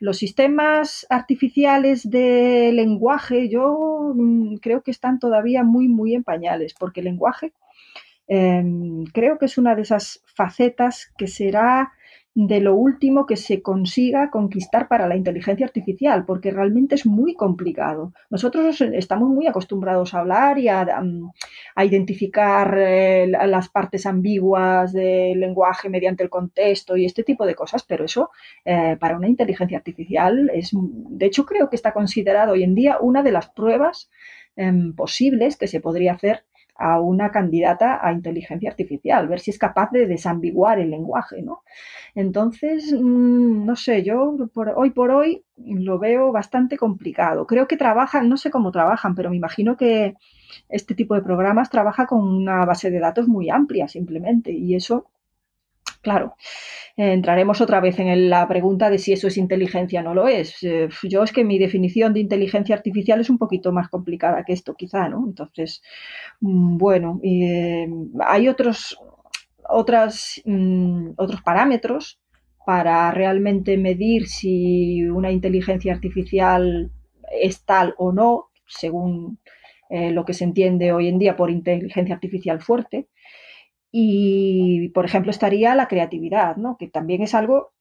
[0.00, 6.74] Los sistemas artificiales de lenguaje yo mm, creo que están todavía muy, muy en pañales,
[6.74, 7.52] porque el lenguaje
[8.26, 11.92] em, creo que es una de esas facetas que será
[12.34, 17.34] de lo último que se consiga conquistar para la inteligencia artificial, porque realmente es muy
[17.34, 18.12] complicado.
[18.30, 20.86] Nosotros estamos muy acostumbrados a hablar y a,
[21.82, 27.82] identificar eh, las partes ambiguas del lenguaje mediante el contexto y este tipo de cosas,
[27.82, 28.30] pero eso
[28.64, 32.98] eh, para una inteligencia artificial es, de hecho, creo que está considerado hoy en día
[33.00, 34.10] una de las pruebas
[34.54, 36.44] em, posibles que se podría hacer
[36.78, 41.62] a una candidata a inteligencia artificial, ver si es capaz de desambiguar el lenguaje, ¿no?
[42.14, 47.46] Entonces, mm, no sé, yo por, hoy por hoy lo veo bastante complicado.
[47.46, 50.14] Creo que trabajan, no sé cómo trabajan, pero me imagino que
[50.68, 55.06] este tipo de programas trabaja con una base de datos muy amplia simplemente y eso
[56.02, 56.36] Claro,
[56.96, 60.62] entraremos otra vez en la pregunta de si eso es inteligencia o no lo es.
[60.62, 64.52] Eh, yo es que mi definición de inteligencia artificial es un poquito más complicada que
[64.52, 65.24] esto, quizá, ¿no?
[65.26, 65.82] Entonces,
[66.40, 67.88] mm, bueno, eh,
[68.20, 68.98] hay otros,
[69.68, 72.20] otras, mm, otros parámetros
[72.64, 76.92] para realmente medir si una inteligencia artificial
[77.32, 79.38] es tal o no, según
[79.90, 83.08] eh, lo que se entiende hoy en día por inteligencia artificial fuerte.
[83.92, 86.76] Y, por ejemplo, estaría la creatividad, ¿no?
[86.78, 87.72] que también es algo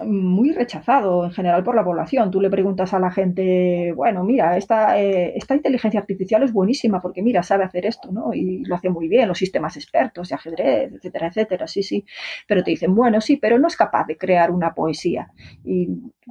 [0.00, 2.30] muy rechazado en general por la población.
[2.30, 7.00] Tú le preguntas a la gente, bueno, mira, esta, eh, esta inteligencia artificial es buenísima
[7.02, 8.32] porque, mira, sabe hacer esto, ¿no?
[8.32, 12.06] Y lo hace muy bien, los sistemas expertos de ajedrez, etcétera, etcétera, sí, sí.
[12.46, 15.30] Pero te dicen, bueno, sí, pero no es capaz de crear una poesía.
[15.62, 15.88] Y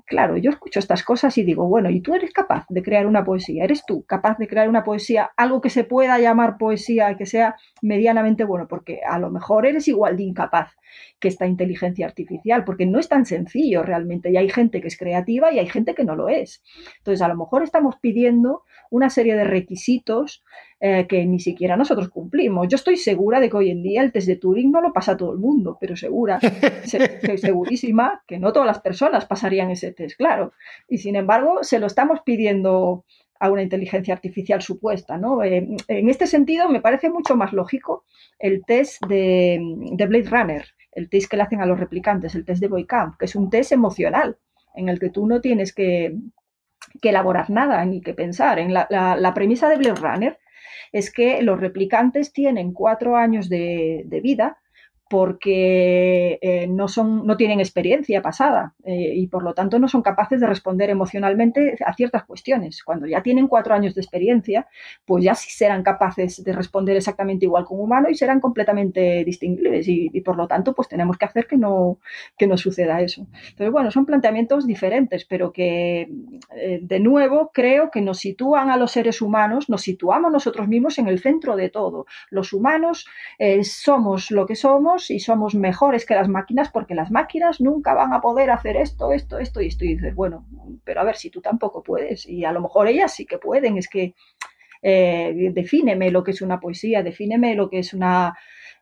[0.07, 3.23] claro, yo escucho estas cosas y digo, bueno, ¿y tú eres capaz de crear una
[3.23, 3.63] poesía?
[3.63, 7.55] ¿Eres tú capaz de crear una poesía, algo que se pueda llamar poesía, que sea
[7.83, 8.67] medianamente bueno?
[8.67, 10.71] Porque a lo mejor eres igual de incapaz
[11.19, 14.31] que esta inteligencia artificial, porque no es tan sencillo sencillo realmente.
[14.31, 16.63] Y hay gente que es creativa y hay gente que no lo es.
[16.97, 20.43] Entonces, a lo mejor estamos pidiendo una serie de requisitos
[20.79, 22.67] eh, que ni siquiera nosotros cumplimos.
[22.67, 25.15] Yo estoy segura de que hoy en día el test de Turing no lo pasa
[25.15, 26.39] todo el mundo, pero segura,
[26.83, 30.53] estoy segurísima que no todas las personas pasarían ese test, claro.
[30.89, 33.05] Y sin embargo, se lo estamos pidiendo
[33.41, 35.17] a una inteligencia artificial supuesta.
[35.17, 35.43] ¿no?
[35.43, 38.05] Eh, en este sentido, me parece mucho más lógico
[38.37, 39.59] el test de,
[40.07, 43.25] Blade Runner, el test que le hacen a los replicantes, el test de Boycamp, que
[43.25, 44.37] es un test emocional,
[44.75, 46.15] en el que tú no tienes que,
[47.01, 48.59] elaborar nada ni que pensar.
[48.59, 50.39] En la, premisa de Blade Runner
[50.91, 54.57] es que los replicantes tienen cuatro años de vida
[55.11, 60.03] porque eh, no, son, no tienen experiencia pasada eh, y por lo tanto no son
[60.03, 62.81] capaces de responder emocionalmente a ciertas cuestiones.
[62.81, 64.69] Cuando ya tienen cuatro años de experiencia,
[65.03, 69.85] pues ya sí serán capaces de responder exactamente igual como humano y serán completamente distinguibles
[69.89, 71.99] y, por lo tanto pues tenemos que hacer que no,
[72.37, 73.27] que no suceda eso.
[73.49, 76.09] Entonces, bueno, son planteamientos diferentes, pero que
[76.55, 80.97] eh, de nuevo creo que nos sitúan a los seres humanos, nos situamos nosotros mismos
[80.99, 82.05] en el centro de todo.
[82.29, 83.07] Los humanos
[83.63, 88.13] somos lo que somos y somos mejores que las máquinas porque las máquinas nunca van
[88.13, 89.85] a poder hacer esto, esto, esto y esto.
[89.85, 90.45] Y dices, bueno,
[90.83, 92.27] pero a ver si tú tampoco puedes.
[92.27, 93.77] Y a lo mejor ellas sí que pueden.
[93.77, 94.13] Es que
[94.81, 98.37] eh, defíneme lo que es una poesía, defíneme lo que es una,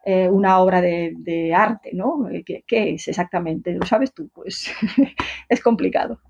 [0.06, 2.28] eh, una obra de, arte, ¿no?
[2.46, 3.74] ¿Qué, es exactamente?
[3.74, 4.30] ¿Lo sabes tú?
[4.34, 4.72] Pues
[5.50, 6.22] es complicado.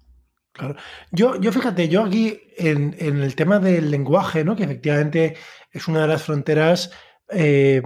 [0.51, 0.75] Claro.
[1.11, 4.55] Yo, yo fíjate, yo aquí en, el tema del lenguaje, ¿no?
[4.55, 5.35] Que efectivamente
[5.71, 6.91] es una de las fronteras
[7.29, 7.81] eh,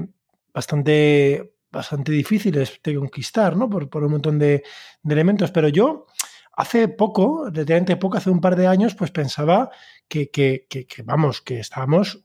[0.54, 3.70] bastante bastante difíciles de conquistar, ¿no?
[3.70, 4.64] Por, un montón de,
[5.04, 5.52] elementos.
[5.52, 6.06] Pero yo
[6.54, 9.72] hace poco, relativamente poco, hace un par de años, pues pensaba
[10.08, 10.68] que,
[11.04, 12.24] vamos, que estábamos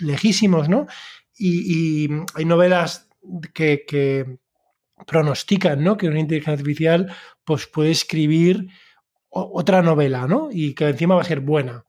[0.00, 0.86] lejísimos, ¿no?
[1.36, 3.08] Y, hay novelas
[3.52, 4.38] que,
[5.06, 5.96] pronostican, ¿no?
[5.96, 7.12] Que una inteligencia artificial
[7.42, 8.68] pues puede escribir
[9.30, 10.48] otra novela, ¿no?
[10.52, 11.84] Y que encima va a ser buena.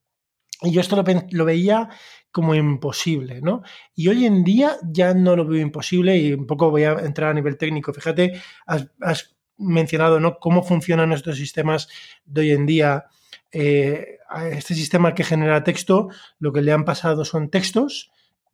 [0.61, 1.89] Y yo esto lo, lo veía
[2.31, 3.61] como imposible, ¿no?
[3.95, 7.31] Y hoy en día ya no lo veo imposible y un poco voy a entrar
[7.31, 7.93] a nivel técnico.
[7.93, 10.39] Fíjate, has, mencionado, ¿no?
[10.39, 11.87] Cómo funcionan nuestros sistemas
[12.25, 13.05] de hoy en día.
[13.51, 16.07] Eh, a este sistema que genera texto,
[16.39, 18.11] lo que le han pasado son textos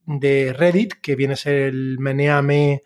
[0.08, 2.84] de Reddit, que viene a ser el meneame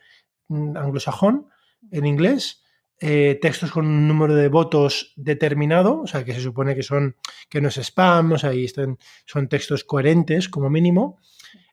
[0.50, 1.48] anglosajón
[1.92, 2.64] en inglés,
[3.04, 7.16] eh, textos con un número de votos determinado, o sea, que se supone que son
[7.50, 11.20] que no es spam, o sea, ahí están, son textos coherentes como mínimo,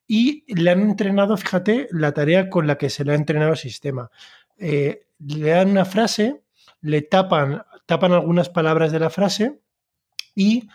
[0.06, 3.58] y le han entrenado, fíjate, la tarea con la que se le ha entrenado el
[3.58, 4.10] sistema.
[4.56, 6.40] Eh, le dan una frase,
[6.80, 9.60] le tapan, tapan algunas palabras de la frase
[10.34, 10.66] y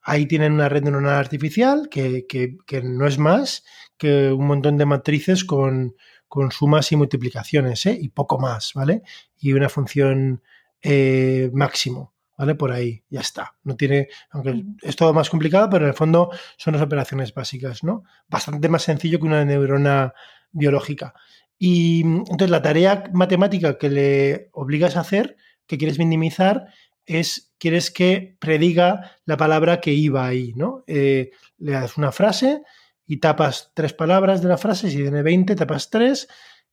[0.00, 3.62] ahí tienen una red neuronal artificial que, que no es más
[3.98, 5.96] que un montón de matrices con,
[6.28, 7.98] con sumas y multiplicaciones, ¿eh?
[8.00, 9.02] y poco más, ¿vale?
[9.38, 10.42] Y una función
[10.82, 12.54] eh, máximo, ¿vale?
[12.54, 13.56] Por ahí, ya está.
[13.64, 17.82] No tiene, aunque es todo más complicado, pero en el fondo son las operaciones básicas,
[17.82, 18.04] ¿no?
[18.28, 20.12] Bastante más sencillo que una neurona
[20.52, 21.14] biológica.
[21.58, 26.66] Y entonces la tarea matemática que le obligas a hacer, que quieres minimizar,
[27.06, 30.84] es, quieres que prediga la palabra que iba ahí, ¿no?
[30.86, 32.62] Eh, le das una frase
[33.08, 36.28] y tapas tres palabras de la frase, si tiene 20, tapas tres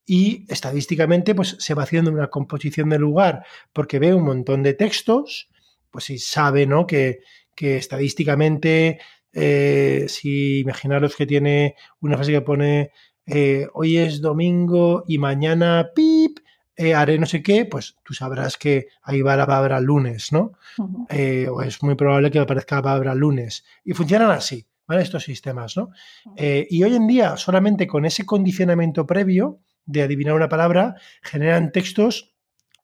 [0.06, 4.74] y estadísticamente pues se va haciendo una composición del lugar porque ve un montón de
[4.74, 5.50] textos,
[5.90, 6.86] pues si sabe, ¿no?
[6.86, 7.22] Que,
[7.58, 9.00] estadísticamente,
[9.32, 12.92] eh, si imaginaros que tiene una frase que pone
[13.26, 16.40] eh, hoy es domingo y mañana pip,
[16.76, 20.52] eh, haré no sé qué, pues tú sabrás que ahí va la palabra lunes, ¿no?
[20.78, 23.64] o es muy probable que aparezca la palabra lunes.
[23.86, 24.68] Y funcionan así.
[24.88, 25.90] Estos sistemas, ¿no?
[26.38, 31.72] Eh, y hoy en día, solamente con ese condicionamiento previo de adivinar una palabra, generan
[31.72, 32.36] textos,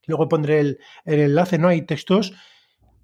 [0.08, 1.68] luego pondré el, enlace, ¿no?
[1.68, 2.34] Hay textos,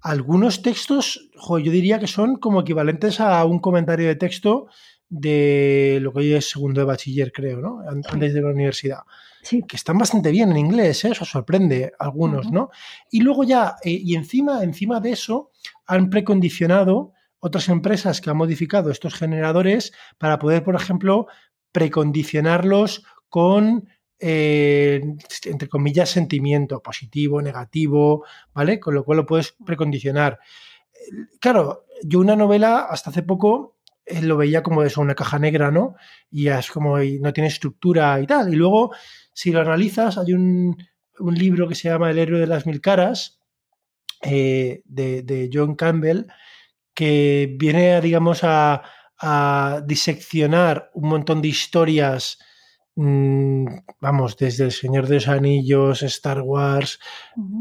[0.00, 4.66] algunos textos, yo diría que son como equivalentes a un comentario de texto
[5.08, 7.80] de lo que hoy es segundo de bachiller, creo, ¿no?
[7.88, 9.00] Antes de la universidad.
[9.42, 9.62] Sí.
[9.66, 11.10] Que están bastante bien en inglés, ¿eh?
[11.12, 12.70] eso sorprende a algunos, ¿no?
[13.10, 15.52] Y luego ya, eh, y encima, encima de eso,
[15.86, 21.26] han precondicionado otras empresas que han modificado estos generadores para poder, por ejemplo,
[21.72, 25.00] precondicionarlos con, eh,
[25.44, 28.80] entre comillas, sentimiento positivo, negativo, ¿vale?
[28.80, 30.38] Con lo cual lo puedes precondicionar.
[31.40, 35.70] Claro, yo una novela hasta hace poco eh, lo veía como eso, una caja negra,
[35.70, 35.94] ¿no?
[36.30, 38.52] Y es como no tiene estructura y tal.
[38.52, 38.92] Y luego,
[39.32, 40.76] si lo analizas, hay un,
[41.20, 43.40] libro que se llama El héroe de las mil caras,
[44.22, 46.26] eh, de, de John Campbell,
[46.98, 48.82] que viene, digamos, a,
[49.86, 52.38] diseccionar un montón de historias
[52.94, 53.66] mm,
[54.00, 57.00] vamos, desde El Señor de los Anillos, Star Wars,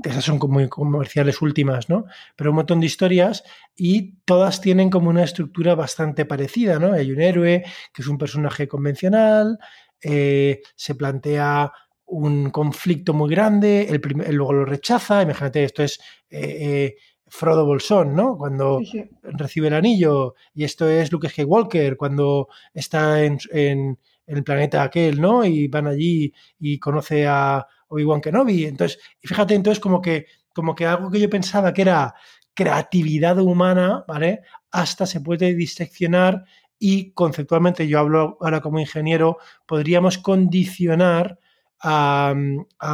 [0.03, 2.05] esas son como comerciales últimas, ¿no?
[2.35, 3.43] Pero un montón de historias
[3.75, 6.93] y todas tienen como una estructura bastante parecida, ¿no?
[6.93, 7.63] Hay un héroe
[7.93, 9.57] que es un personaje convencional,
[10.01, 11.71] eh, se plantea
[12.05, 16.95] un conflicto muy grande, el luego lo rechaza, imagínate, esto es eh, eh,
[17.27, 18.37] Frodo Bolsón, ¿no?
[18.37, 18.81] Cuando
[19.23, 25.45] recibe el anillo, y esto es Luke Skywalker, cuando está en, el planeta aquel, ¿no?
[25.45, 28.65] Y van allí y conoce a Obi-Wan Kenobi.
[28.65, 32.13] Entonces, y fíjate, entonces como que, como que algo que yo pensaba que era
[32.53, 34.41] creatividad humana, ¿vale?
[34.71, 36.43] Hasta se puede diseccionar
[36.79, 41.39] y conceptualmente, yo hablo ahora como ingeniero, podríamos condicionar
[41.79, 42.33] a,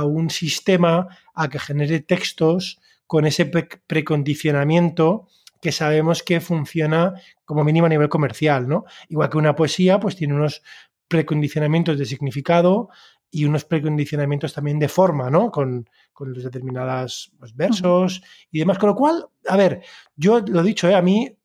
[0.06, 2.80] un sistema a que genere textos
[3.14, 5.28] con ese precondicionamiento
[5.62, 7.14] que sabemos que funciona
[7.46, 8.86] como mínimo a nivel comercial, ¿no?
[9.08, 10.64] Igual que una poesía, pues tiene unos
[11.08, 12.90] precondicionamientos de significado
[13.30, 15.52] y unos precondicionamientos también de forma, ¿no?
[15.52, 15.88] Con,
[16.22, 18.80] los determinados pues, versos y demás.
[18.80, 19.84] Con lo cual, a ver,
[20.16, 20.96] yo lo he dicho, ¿eh?
[20.96, 21.38] a mí,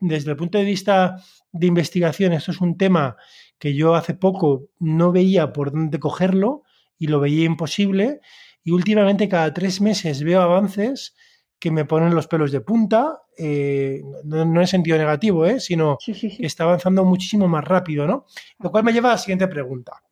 [0.00, 1.16] desde el punto de vista
[1.52, 3.18] de investigación, esto es un tema
[3.58, 6.62] que yo hace poco no veía por dónde cogerlo
[6.98, 8.20] y lo veía imposible.
[8.62, 11.14] Y últimamente cada tres meses veo avances
[11.58, 15.60] que me ponen los pelos de punta, eh, no, en sentido negativo, ¿eh?
[15.60, 18.26] sino que está avanzando muchísimo más rápido, ¿no?
[18.58, 20.02] Lo cual me lleva a la siguiente pregunta.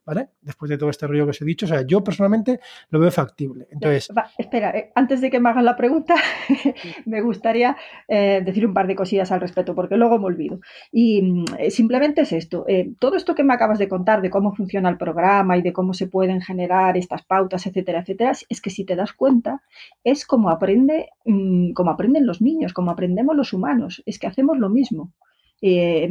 [0.40, 2.60] Después de todo este rollo que os he dicho, o sea, yo personalmente
[2.90, 3.66] lo veo factible.
[3.70, 4.08] Entonces,
[4.38, 6.14] espera, eh, antes de que me hagan la pregunta,
[7.04, 7.76] me gustaría
[8.06, 10.60] eh, decir un par de cosillas al respecto, porque luego me olvido.
[10.90, 12.64] Y mm, eh, simplemente es esto,
[12.98, 15.92] todo esto que me acabas de contar de cómo funciona el programa y de cómo
[15.92, 19.62] se pueden generar estas pautas, etcétera, etcétera, es que si te das cuenta,
[20.04, 22.90] es como aprende, mm, como aprenden los niños, como
[23.36, 25.12] los humanos, es que hacemos lo mismo.
[25.60, 26.08] Eh,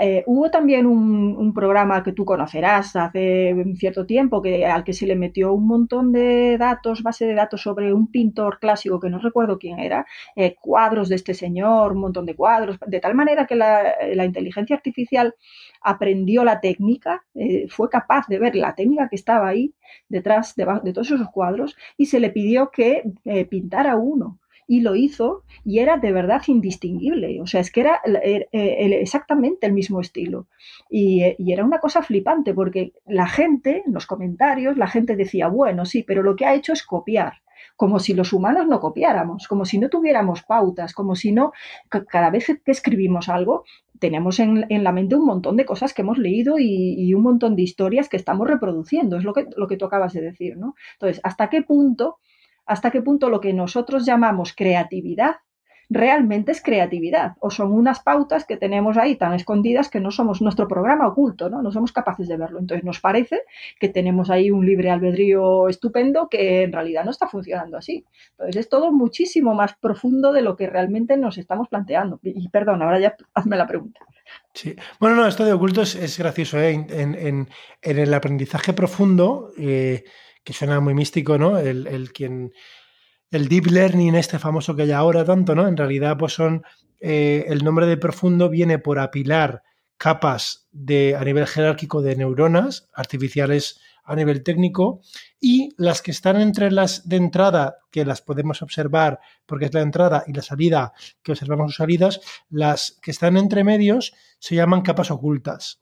[0.00, 5.06] eh, hubo también un, programa que tú conocerás hace cierto tiempo que, al que se
[5.06, 9.18] le metió un montón de datos, base de datos sobre un pintor clásico que no
[9.20, 10.04] recuerdo quién era,
[10.34, 14.74] eh, cuadros de este señor, un montón de cuadros, de tal manera que la, inteligencia
[14.74, 15.34] artificial
[15.80, 17.24] aprendió la técnica,
[17.68, 19.74] fue capaz de ver la técnica que estaba ahí
[20.08, 23.02] detrás de, de todos esos cuadros y se le pidió que
[23.50, 27.40] pintara uno y lo hizo y era de verdad indistinguible.
[27.40, 28.00] O sea, es que era
[28.52, 30.46] exactamente el mismo estilo.
[30.90, 35.84] Y, era una cosa flipante porque la gente, en los comentarios, la gente decía, bueno,
[35.84, 37.34] sí, pero lo que ha hecho es copiar
[37.76, 41.52] como si los humanos no copiáramos, como si no tuviéramos pautas, como si no,
[41.88, 43.64] cada vez que escribimos algo,
[43.98, 47.56] tenemos en, la mente un montón de cosas que hemos leído y, y, un montón
[47.56, 50.74] de historias que estamos reproduciendo, es lo que, lo que tú acabas de decir, ¿no?
[50.94, 52.18] Entonces, ¿hasta qué punto
[52.66, 55.36] hasta qué punto lo que nosotros llamamos creatividad
[55.90, 60.40] realmente es creatividad o son unas pautas que tenemos ahí tan escondidas que no somos
[60.40, 61.62] nuestro programa oculto, ¿no?
[61.62, 62.58] No somos capaces de verlo.
[62.58, 63.42] Entonces nos parece
[63.78, 68.04] que tenemos ahí un libre albedrío estupendo que en realidad no está funcionando así.
[68.32, 72.18] Entonces es todo muchísimo más profundo de lo que realmente nos estamos planteando.
[72.22, 74.00] Y perdón, ahora ya hazme la pregunta.
[74.54, 74.74] Sí.
[74.98, 76.58] Bueno, no, esto de oculto es, gracioso.
[76.58, 76.86] ¿eh?
[76.88, 77.48] En,
[77.82, 80.04] el aprendizaje profundo, eh,
[80.44, 81.58] que suena muy místico, ¿no?
[81.58, 82.52] El, el, quien,
[83.30, 85.66] el deep learning este famoso que hay ahora tanto, ¿no?
[85.66, 86.62] En realidad, pues son,
[87.00, 89.62] eh, el nombre de profundo viene por apilar
[89.96, 95.00] capas de, a nivel jerárquico de neuronas artificiales a nivel técnico
[95.40, 99.80] y las que están entre las de entrada, que las podemos observar porque es la
[99.80, 100.92] entrada y la salida
[101.22, 102.20] que observamos sus salidas,
[102.50, 105.80] las que están entre medios se llaman capas ocultas.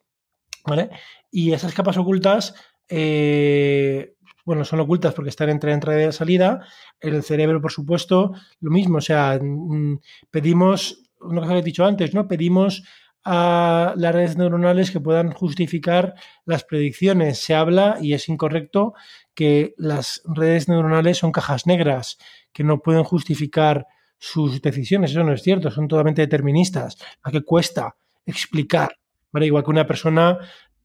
[0.65, 0.91] ¿Vale?
[1.33, 2.55] Y esas capas ocultas
[2.89, 6.67] eh, bueno, son ocultas porque están entre entrada y salida.
[7.01, 8.99] El cerebro, por supuesto, lo mismo.
[8.99, 9.99] O sea, mm,
[10.31, 12.27] pedimos, una cosa que he dicho antes, ¿no?
[12.27, 12.83] Pedimos
[13.25, 16.15] a las redes neuronales que puedan justificar
[16.45, 17.39] las predicciones.
[17.39, 18.95] Se habla, y es incorrecto,
[19.35, 22.19] que las redes neuronales son cajas negras,
[22.53, 23.87] que no pueden justificar
[24.19, 25.13] sus decisiones.
[25.13, 26.97] Eso no es cierto, son totalmente deterministas.
[27.23, 28.97] ¿A qué cuesta explicar?
[29.31, 29.47] ¿Vale?
[29.47, 30.39] Igual que una persona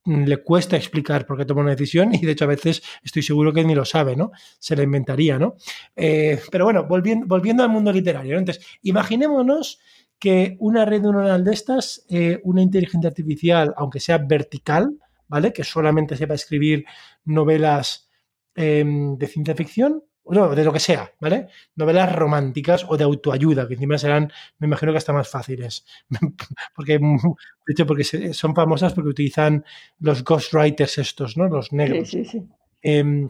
[0.08, 3.51] le cuesta explicar por qué toma una decisión y de hecho a veces estoy seguro
[3.51, 4.32] que ni lo sabe, ¿no?
[4.60, 5.55] Se la inventaría, ¿no?
[5.95, 9.80] Eh, pero bueno, volviendo, volviendo al mundo literario, entonces, imaginémonos
[10.18, 14.97] que una red neuronal de estas, eh, una inteligencia artificial, aunque sea vertical,
[15.28, 15.53] ¿vale?
[15.53, 16.86] Que solamente sepa escribir
[17.26, 18.10] novelas
[18.55, 21.48] em, de ciencia ficción, no, de lo que sea, ¿vale?
[21.76, 25.86] Novelas románticas o de autoayuda, que encima serán, me imagino que hasta más fáciles.
[26.76, 29.66] porque, de hecho, porque son famosas porque utilizan
[30.00, 31.48] los ghostwriters estos, ¿no?
[31.48, 32.10] Los negros.
[32.10, 32.48] Sí, sí, sí.
[32.82, 33.30] Em,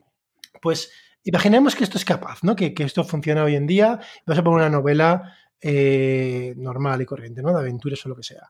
[0.61, 0.91] pues
[1.23, 2.55] imaginemos que esto es capaz, ¿no?
[2.55, 3.99] Que, esto funciona hoy en día.
[4.25, 7.53] Vamos a poner una novela eh, normal y corriente, ¿no?
[7.53, 8.49] De aventuras o lo que sea.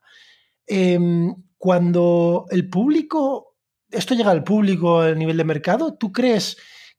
[0.66, 3.48] Em, cuando el público
[3.92, 5.96] esto llega al público a nivel de mercado.
[5.96, 6.58] ¿Tú crees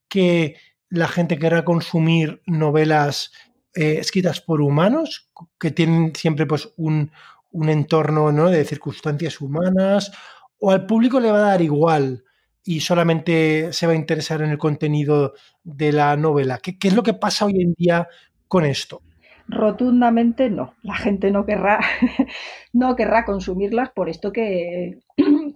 [0.09, 0.57] que
[0.91, 3.33] la gente querrá consumir novelas
[3.75, 7.11] eh, escritas por humanos que tienen siempre pues, un,
[7.53, 8.49] entorno ¿no?
[8.49, 10.13] de circunstancias humanas?
[10.59, 12.25] ¿O al público le va a dar igual
[12.65, 16.59] y solamente se va a interesar en el contenido de la novela?
[16.59, 18.09] ¿Qué, qué es lo que pasa hoy en día
[18.49, 19.03] con esto?
[19.49, 20.75] Rotundamente no.
[20.83, 21.81] La gente no querrá,
[22.73, 24.99] no querrá consumirlas por esto que,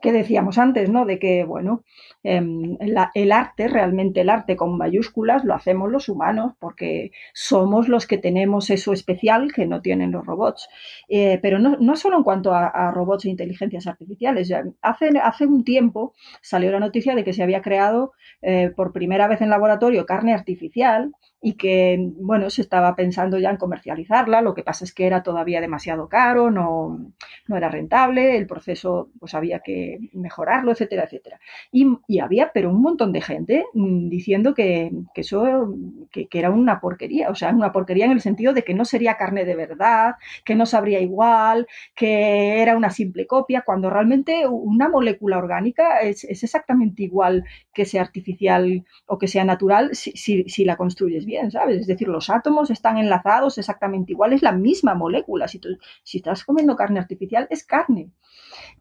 [0.03, 1.07] que decíamos antes, ¿no?
[1.07, 1.85] De que, bueno,
[2.23, 2.77] em,
[3.15, 8.19] el arte, realmente el arte con mayúsculas, lo hacemos los humanos porque somos los que
[8.19, 10.69] tenemos eso especial que no tienen los robots.
[11.09, 14.53] Eh, pero no, no, solo en cuanto a, robots e inteligencias artificiales.
[14.83, 19.29] Hace, hace un tiempo salió la noticia de que se había creado eh, por primera
[19.29, 24.55] vez en laboratorio carne artificial y que, bueno, se estaba pensando ya en comercializarla, lo
[24.55, 27.13] que pasa es que era todavía demasiado caro, no,
[27.49, 31.41] no era rentable, el proceso pues había que mejorarlo, etcétera, etcétera.
[31.71, 35.75] Y, había, pero un montón de gente mm, diciendo que, eso,
[36.11, 39.17] que, era una porquería, o sea, una porquería en el sentido de que no sería
[39.17, 40.15] carne de verdad,
[40.45, 46.25] que no sabría igual, que era una simple copia, cuando realmente una molécula orgánica es,
[46.25, 51.51] exactamente igual que sea artificial o que sea natural si, la construyes bien.
[51.51, 51.81] ¿sabes?
[51.81, 55.49] Es decir, los átomos están enlazados exactamente igual, es la misma molécula.
[55.49, 55.61] Si,
[56.03, 58.11] si estás comiendo carne artificial, es carne.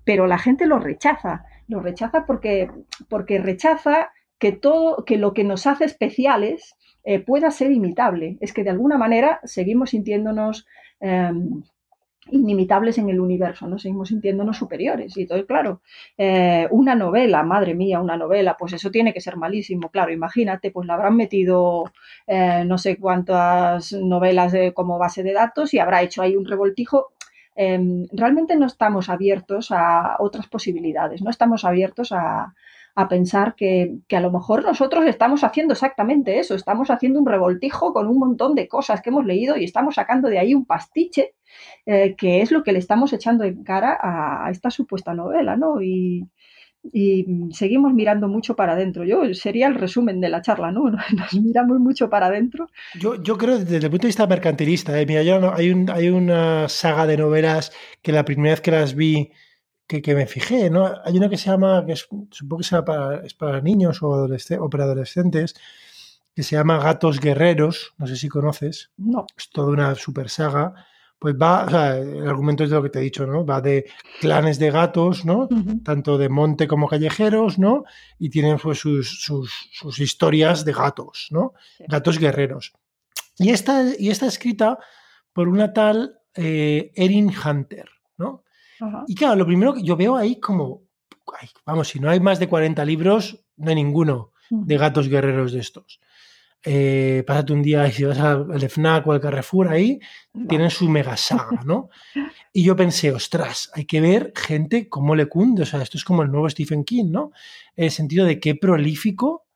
[0.04, 1.01] Pero la gente lo rechaza,
[1.68, 2.70] lo rechaza porque,
[3.10, 8.38] porque rechaza que todo, que lo que nos hace especiales eh, pueda ser imitable.
[8.42, 10.66] Es que de alguna manera seguimos sintiéndonos
[11.00, 11.64] em,
[12.30, 13.80] inimitables en el universo, ¿no?
[13.80, 15.18] Seguimos sintiéndonos superiores.
[15.18, 15.82] Y entonces, claro,
[16.18, 19.90] eh, una novela, madre mía, una novela, pues eso tiene que ser malísimo.
[19.90, 21.92] Claro, imagínate, pues le habrán metido
[22.28, 27.14] eh, no sé cuántas novelas como base de datos y habrá hecho ahí un revoltijo.
[27.56, 32.54] Em, realmente no estamos abiertos a otras posibilidades, no estamos abiertos a,
[32.96, 37.94] a pensar que, a lo mejor nosotros estamos haciendo exactamente eso, estamos haciendo un revoltijo
[37.94, 41.36] con un montón de cosas que hemos leído y estamos sacando de ahí un pastiche,
[41.86, 45.82] eh, que es lo que le estamos echando en cara a, esta supuesta novela, ¿no?
[47.52, 49.04] Seguimos mirando mucho para adentro.
[49.04, 50.90] Yo sería el resumen de la charla, ¿no?
[51.18, 52.70] Nos miramos mucho para adentro.
[53.00, 55.06] Yo, yo creo desde el punto de vista mercantilista, ¿eh?
[55.06, 57.72] mira, yo hay, un, hay una saga de novelas
[58.02, 59.32] que la primera vez que las vi
[59.88, 60.90] que, me fijé, ¿no?
[61.04, 64.70] Hay una que se llama, que supongo que sea para, es para niños o, o
[64.70, 65.56] para adolescentes,
[66.34, 68.92] que se llama Gatos Guerreros, no sé si conoces.
[68.96, 69.26] No.
[69.38, 70.74] Es toda una super saga.
[71.22, 73.46] Pues va, o sea, el argumento es de lo que te he dicho, ¿no?
[73.46, 73.86] Va de
[74.20, 75.48] clanes de gatos, ¿no?
[75.86, 77.84] Tanto de monte como callejeros, ¿no?
[78.18, 81.54] Y tienen pues, sus, sus, historias de gatos, ¿no?
[81.88, 82.74] Gatos guerreros.
[83.38, 84.80] Y esta, y está escrita
[85.32, 88.44] por una tal eh, Erin Hunter, ¿no?
[89.06, 90.86] Y claro, lo primero que yo veo ahí como,
[91.68, 95.60] vamos, si no hay más de 40 libros, no hay ninguno de gatos guerreros de
[95.60, 96.00] estos.
[96.64, 100.00] Eh, pásate un día y si vas al FNAC o al Carrefour ahí,
[100.48, 101.90] tienen su mega saga, ¿no?
[102.54, 106.04] Y yo pensé, ostras, hay que ver gente cómo le cunde, o sea, esto es
[106.04, 107.32] como el nuevo Stephen King, ¿no?
[107.78, 109.48] En el sentido de qué prolífico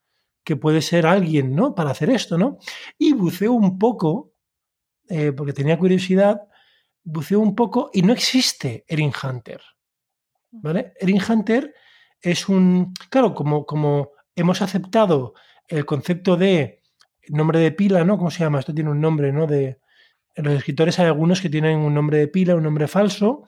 [0.45, 1.75] que puede ser alguien, ¿no?
[1.75, 2.57] Para hacer esto, ¿no?
[2.97, 4.33] Y buceo un poco,
[5.09, 6.41] eh, porque tenía curiosidad,
[7.03, 9.61] buceo un poco y no existe Erin Hunter.
[10.51, 10.93] ¿Vale?
[10.99, 11.73] Erin Hunter
[12.21, 12.93] es un.
[13.09, 15.33] Claro, como, como hemos aceptado
[15.67, 16.81] el concepto de
[17.29, 18.17] nombre de pila, ¿no?
[18.17, 18.59] ¿Cómo se llama?
[18.59, 19.47] Esto tiene un nombre, ¿no?
[19.47, 19.79] De.
[20.35, 23.43] Los escritores hay algunos que tienen un nombre de pila, un nombre falso,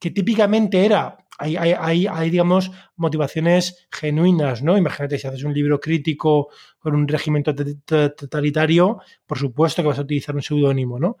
[0.00, 1.18] que típicamente era.
[1.38, 4.78] Hay, hay, hay, digamos, motivaciones genuinas, ¿no?
[4.78, 6.48] Imagínate, si haces un libro crítico
[6.78, 11.18] con un régimen totalitario, por supuesto que vas a utilizar un seudónimo, ¿no?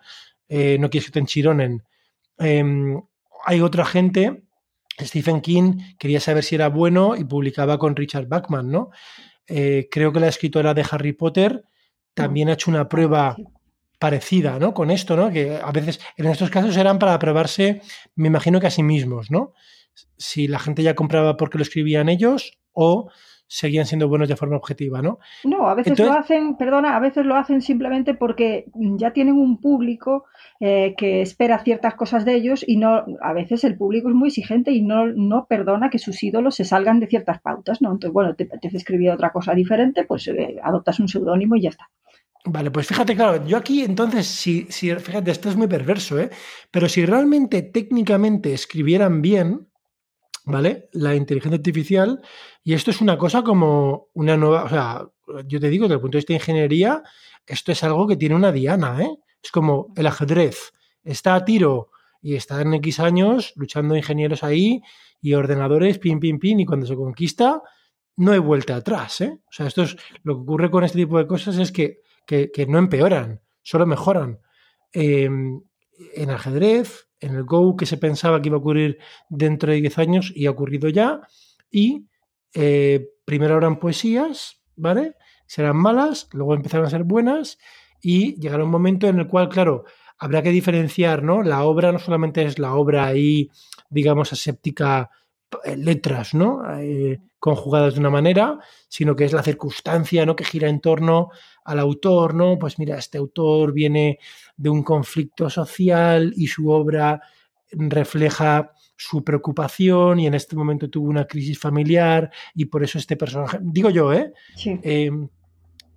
[0.48, 1.84] Eh, no quieres que te enchironen.
[2.38, 3.00] Em,
[3.44, 4.42] hay otra gente,
[5.00, 8.90] Stephen King quería saber si era bueno y publicaba con Richard Bachman, ¿no?
[9.46, 11.64] Eh, creo que la escritora de Harry Potter
[12.16, 13.36] también ha hecho una prueba
[13.98, 14.72] parecida, ¿no?
[14.72, 15.30] Con esto, ¿no?
[15.30, 17.82] Que a veces, en estos casos eran para probarse,
[18.14, 19.52] me imagino que a sí mismos, ¿no?
[20.16, 23.10] Si la gente ya compraba porque lo escribían ellos o
[23.48, 25.18] seguían siendo buenos de forma objetiva, ¿no?
[25.44, 29.60] No, a veces lo hacen, perdona, a veces lo hacen simplemente porque ya tienen un
[29.60, 30.24] público
[30.58, 34.28] eh, que espera ciertas cosas de ellos y no, a veces el público es muy
[34.28, 37.92] exigente y no, no perdona que sus ídolos se salgan de ciertas pautas, ¿no?
[37.92, 41.70] Entonces, bueno, te apetece escribir otra cosa diferente, pues eh, adoptas un seudónimo y ya
[41.70, 41.88] está.
[42.48, 46.30] Vale, pues fíjate, claro, yo aquí entonces, si, si, fíjate, esto es muy perverso, ¿eh?
[46.70, 49.68] Pero si realmente técnicamente escribieran bien,
[50.44, 50.88] ¿vale?
[50.92, 52.22] La inteligencia artificial,
[52.62, 55.08] y esto es una cosa como una nueva, o sea,
[55.46, 57.02] yo te digo, desde el punto de vista de ingeniería,
[57.44, 59.10] esto es algo que tiene una diana, ¿eh?
[59.42, 60.72] Es como el ajedrez,
[61.02, 61.90] está a tiro
[62.22, 64.82] y están X años luchando ingenieros ahí
[65.20, 67.60] y ordenadores, pin, pin, pin, y cuando se conquista,
[68.16, 69.20] no hay vuelta atrás.
[69.20, 69.36] ¿eh?
[69.46, 72.05] O sea, esto es lo que ocurre con este tipo de cosas es que,
[72.68, 74.40] no empeoran, solo mejoran.
[74.92, 75.60] Em,
[76.14, 78.98] en ajedrez, en el Go que se pensaba que iba a ocurrir
[79.28, 81.20] dentro de 10 años y ha ocurrido ya,
[81.70, 82.06] y
[82.54, 85.14] eh, primero habrán poesías, ¿vale?
[85.46, 87.58] Serán malas, luego empezarán a ser buenas
[88.02, 89.84] y llegará un momento en el cual, claro,
[90.18, 91.42] habrá que diferenciar, ¿no?
[91.42, 93.50] La obra no solamente es la obra ahí,
[93.90, 95.10] digamos, aséptica,
[95.76, 96.62] letras, ¿no?
[96.78, 100.34] Eh, conjugadas de una manera, sino que es la circunstancia, ¿no?
[100.34, 101.30] Que gira en torno
[101.64, 102.58] al autor, ¿no?
[102.58, 104.18] Pues mira, este autor viene
[104.56, 107.20] de un conflicto social y su obra
[107.70, 113.16] refleja su preocupación y en este momento tuvo una crisis familiar y por eso este
[113.16, 114.32] personaje, digo yo, ¿eh?
[114.54, 114.78] Sí.
[114.82, 115.10] eh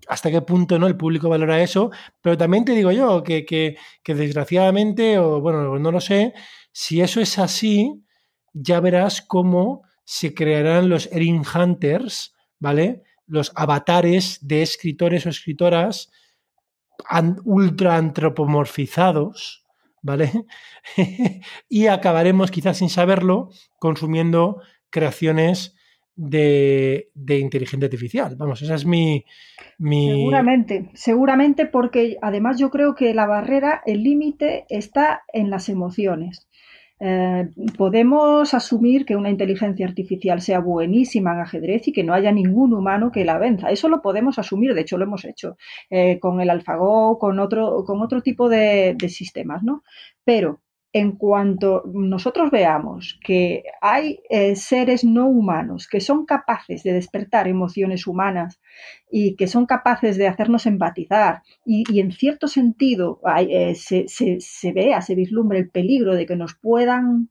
[0.09, 0.87] hasta qué punto ¿no?
[0.87, 3.77] el público valora eso, pero también te digo yo que, que,
[4.15, 6.33] desgraciadamente, o bueno, no lo sé,
[6.71, 8.03] si eso es así,
[8.53, 13.03] ya verás cómo se crearán los Erin Hunters, ¿vale?
[13.27, 16.11] Los avatares de escritores o escritoras
[17.45, 19.65] ultra antropomorfizados,
[20.01, 20.31] ¿vale?
[21.69, 25.75] y acabaremos, quizás sin saberlo, consumiendo creaciones
[26.19, 28.35] de, inteligencia artificial.
[28.35, 29.23] Vamos, esa es mi,
[29.79, 36.48] Seguramente, seguramente porque además yo creo que la barrera, el límite está en las emociones.
[36.99, 42.31] Eh, podemos asumir que una inteligencia artificial sea buenísima en ajedrez y que no haya
[42.31, 43.69] ningún humano que la venza.
[43.69, 45.57] Eso lo podemos asumir, de hecho lo hemos hecho
[45.89, 49.83] eh, con el AlphaGo, con otro, con otro tipo de, de sistemas, ¿no?
[50.25, 50.61] Pero
[50.91, 57.47] en cuanto nosotros veamos que hay eh, seres no humanos que son capaces de despertar
[57.47, 58.59] emociones humanas
[59.11, 65.01] y que son capaces de hacernos empatizar y, en cierto sentido eh, se, se, vea,
[65.01, 67.29] se vislumbra el peligro de que nos puedan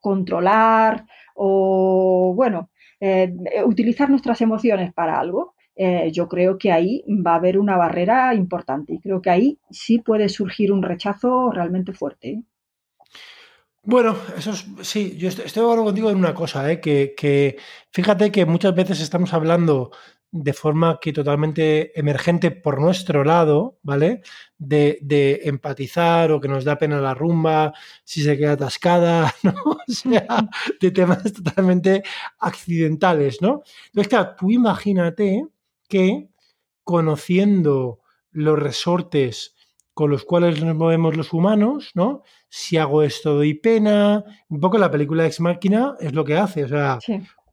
[0.00, 3.32] controlar o, bueno, eh,
[3.64, 5.54] utilizar nuestras emociones para algo,
[6.12, 9.98] yo creo que ahí va a haber una barrera importante y creo que ahí sí
[9.98, 12.44] puede surgir un rechazo realmente fuerte.
[13.82, 16.80] Bueno, eso es, sí, yo estoy, de acuerdo contigo en una cosa, ¿eh?
[16.80, 17.56] que,
[17.90, 19.90] fíjate que muchas veces estamos hablando
[20.30, 24.20] de forma que totalmente emergente por nuestro lado, ¿vale?
[24.58, 27.72] De, empatizar o que nos da pena la rumba,
[28.04, 29.54] si se queda atascada, ¿no?
[29.64, 30.26] O sea,
[30.80, 32.02] de temas totalmente
[32.38, 33.62] accidentales, ¿no?
[33.86, 35.46] Entonces, claro, tú imagínate
[35.88, 36.28] que
[36.84, 38.00] conociendo
[38.30, 39.54] los resortes
[39.94, 42.22] con los cuales nos movemos los humanos, ¿no?
[42.48, 44.24] Si hago esto doy pena.
[44.48, 46.98] Un poco la película Ex Máquina es lo que hace, o sea,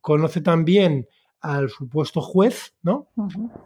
[0.01, 1.07] conoce también
[1.41, 3.09] al supuesto juez, ¿no?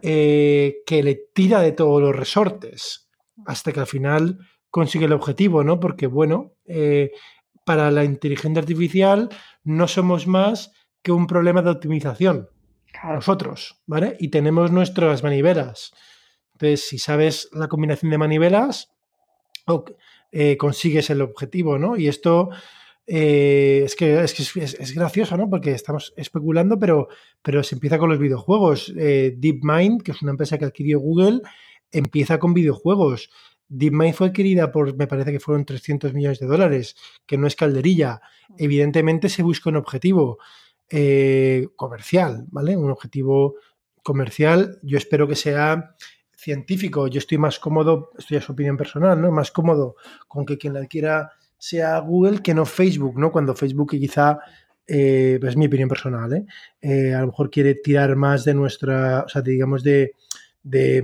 [0.02, 3.08] Eh, que le tira de todos los resortes
[3.46, 4.38] hasta que al final
[4.70, 5.80] consigue el objetivo, ¿no?
[5.80, 7.12] Porque, bueno, eh,
[7.64, 9.28] para la inteligencia artificial
[9.64, 12.48] no somos más que un problema de optimización.
[13.04, 14.16] Nosotros, ¿vale?
[14.20, 15.92] Y tenemos nuestras manivelas.
[16.76, 18.92] Si sabes la combinación de manivelas,
[20.30, 21.96] eh, consigues el objetivo, ¿no?
[21.96, 22.48] Y esto
[23.06, 25.48] eh, es que, es, gracioso, ¿no?
[25.50, 27.08] Porque estamos especulando, pero,
[27.42, 28.92] pero se empieza con los videojuegos.
[28.96, 31.42] Eh, DeepMind, que es una empresa que adquirió Google,
[31.90, 33.30] empieza con videojuegos.
[33.68, 36.96] DeepMind fue adquirida por, me parece que fueron 300 millones de dólares,
[37.26, 38.20] que no es calderilla.
[38.56, 40.38] Evidentemente se busca un objetivo
[41.74, 42.76] comercial, ¿vale?
[42.76, 43.54] Un objetivo
[44.02, 44.78] comercial.
[44.82, 45.94] Yo espero que sea
[46.42, 49.30] científico, yo estoy más cómodo, esto ya es opinión personal, ¿no?
[49.30, 49.94] Más cómodo
[50.26, 53.30] con que quien la adquiera sea Google que no Facebook, ¿no?
[53.30, 54.40] Cuando Facebook quizá,
[54.84, 56.44] eh, es mi opinión personal, ¿eh?
[56.80, 57.14] ¿eh?
[57.14, 60.14] a lo mejor quiere tirar más de nuestra, o sea, digamos, de,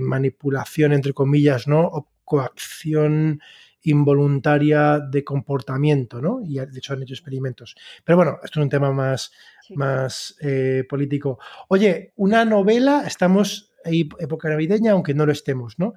[0.01, 1.81] manipulación, entre comillas, ¿no?
[1.85, 3.39] O coacción
[3.83, 6.41] involuntaria de comportamiento, ¿no?
[6.43, 7.75] Y de hecho han hecho experimentos.
[8.03, 9.31] Pero bueno, esto es un tema más,
[9.75, 11.39] más eh, político.
[11.69, 15.93] Oye, una novela, estamos época navideña, aunque no lo estemos, ¿no?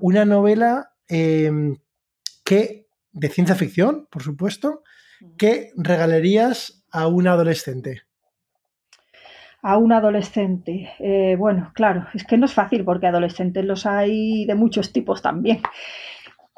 [0.00, 1.76] Una novela em,
[2.44, 4.82] que, de ciencia ficción, por supuesto,
[5.36, 8.02] que regalarías a un adolescente.
[9.62, 10.90] A un adolescente.
[10.98, 15.20] Eh, bueno, claro, es que no es fácil porque adolescentes los hay de muchos tipos
[15.20, 15.60] también.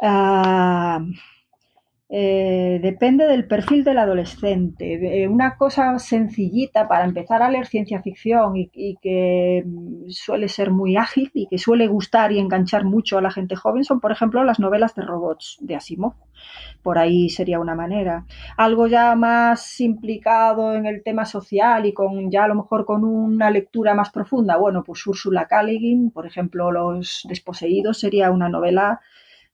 [0.03, 1.01] Ah,
[2.13, 5.29] eh, depende del perfil del adolescente.
[5.29, 10.97] una cosa sencillita para empezar a leer ciencia ficción y, que mm, suele ser muy
[10.97, 14.43] ágil y que suele gustar y enganchar mucho a la gente joven son, por ejemplo,
[14.43, 16.15] las novelas de robots de Asimov.
[16.83, 18.27] Por ahí sería una manera.
[18.57, 23.05] Algo ya más implicado en el tema social y con ya a lo mejor con
[23.05, 24.57] una lectura más profunda.
[24.57, 25.63] Bueno, pues Ursula K.
[26.13, 29.01] por ejemplo, Los desposeídos sería una novela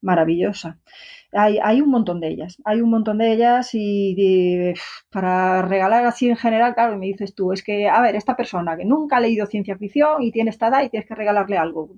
[0.07, 0.79] maravillosa.
[1.33, 4.73] Hay, hay, un montón de ellas, hay un montón de ellas y
[5.11, 8.77] para regalar así en general, claro, me dices tú, es que, a ver, esta persona
[8.77, 11.91] que nunca ha leído ciencia ficción y tiene esta edad y tienes que regalarle algo,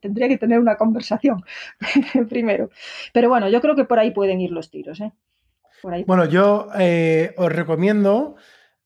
[0.00, 1.42] tendría que tener una conversación
[2.28, 2.70] primero.
[3.12, 5.00] Pero bueno, yo creo que por ahí pueden ir los tiros.
[5.00, 5.12] ¿eh?
[6.06, 8.36] Bueno, yo eh, os recomiendo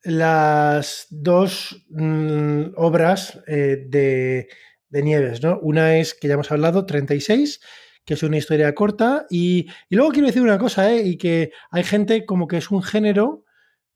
[0.02, 4.48] las dos mm, obras eh, de,
[4.90, 5.58] Nieves, ¿no?
[5.60, 7.60] Una es, que ya hemos hablado, 36,
[8.04, 11.06] que es una historia corta, y, luego quiero decir una cosa, ¿eh?
[11.06, 13.44] Y que hay gente como que es un género,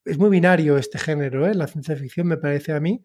[0.04, 1.54] es muy binario este género, ¿eh?
[1.54, 3.02] La ciencia ficción me parece a mí,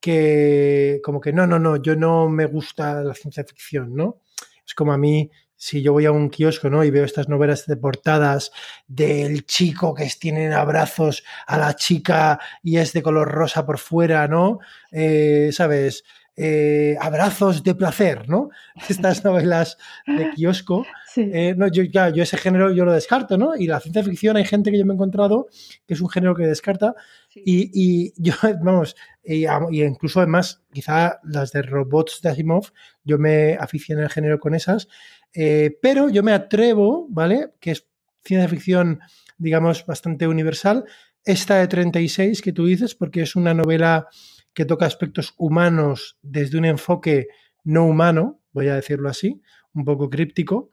[0.00, 4.20] que como que no, no, no, yo no me gusta la ciencia ficción, ¿no?
[4.66, 5.30] Es como a mí
[5.62, 6.82] si yo voy a un kiosco ¿no?
[6.82, 8.50] y veo estas novelas de portadas
[8.88, 14.26] del chico que tienen abrazos a la chica y es de color rosa por fuera,
[14.26, 14.58] ¿no?
[14.90, 16.02] Eh, ¿Sabes?
[16.34, 18.48] Eh, abrazos de placer, ¿no?
[18.88, 19.76] Estas novelas
[20.06, 20.86] de kiosco.
[21.16, 23.54] Eh, no, yo, yo ese género yo lo descarto, ¿no?
[23.54, 25.48] Y la ciencia ficción hay gente que yo me he encontrado
[25.86, 26.94] que es un género que descarta.
[27.34, 29.46] Y, y, yo, vamos, y,
[29.82, 32.72] incluso además, quizá las de robots de Asimov,
[33.04, 34.88] yo me aficioné al género con esas.
[35.34, 37.50] Eh, pero yo me atrevo, ¿vale?
[37.60, 37.86] Que es
[38.24, 39.00] ciencia ficción,
[39.36, 40.84] digamos, bastante universal.
[41.24, 44.08] Esta de 36 que tú dices, porque es una novela
[44.54, 47.28] que toca aspectos humanos desde un enfoque
[47.64, 49.40] no humano, voy a decirlo así,
[49.72, 50.70] un poco críptico,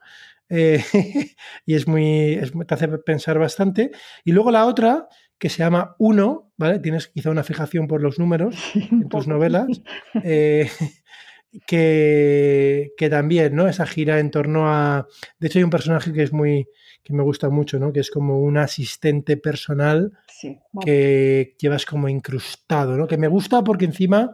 [0.48, 0.84] eh,
[1.66, 3.92] y es muy, te hace pensar bastante.
[4.24, 5.08] Y luego la otra,
[5.38, 6.80] que se llama Uno, ¿vale?
[6.80, 9.66] Tienes quizá una fijación por los números en tus novelas.
[10.22, 10.68] Eh,
[11.66, 13.68] que, que, también, ¿no?
[13.68, 15.06] Esa gira en torno a.
[15.38, 16.68] De hecho, hay un personaje que es muy.
[17.02, 17.92] que me gusta mucho, ¿no?
[17.92, 20.12] Que es como un asistente personal
[20.84, 23.06] que llevas como incrustado, ¿no?
[23.06, 24.30] Que me gusta porque encima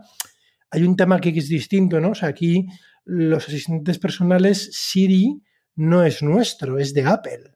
[0.70, 2.10] hay un tema que es distinto, ¿no?
[2.10, 2.66] O sea, aquí
[3.04, 5.42] los asistentes personales, Siri
[5.76, 7.52] no es nuestro, es de Apple.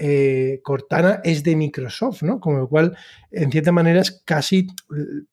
[0.00, 2.40] Eh, Cortana es de Microsoft, ¿no?
[2.40, 2.96] Con lo cual,
[3.30, 4.66] en cierta manera, es casi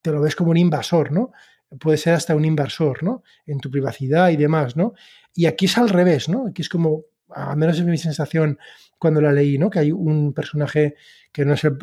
[0.01, 1.32] te lo ves como un invasor, ¿no?
[1.80, 3.24] Puede ser hasta un inversor, ¿no?
[3.45, 4.93] En tu privacidad y demás, ¿no?
[5.34, 6.47] Y aquí es al revés, ¿no?
[6.47, 8.57] Aquí es como, al menos es mi sensación
[8.97, 9.70] cuando la leí, ¿no?
[9.70, 10.95] Que hay un personaje
[11.32, 11.78] que no es el,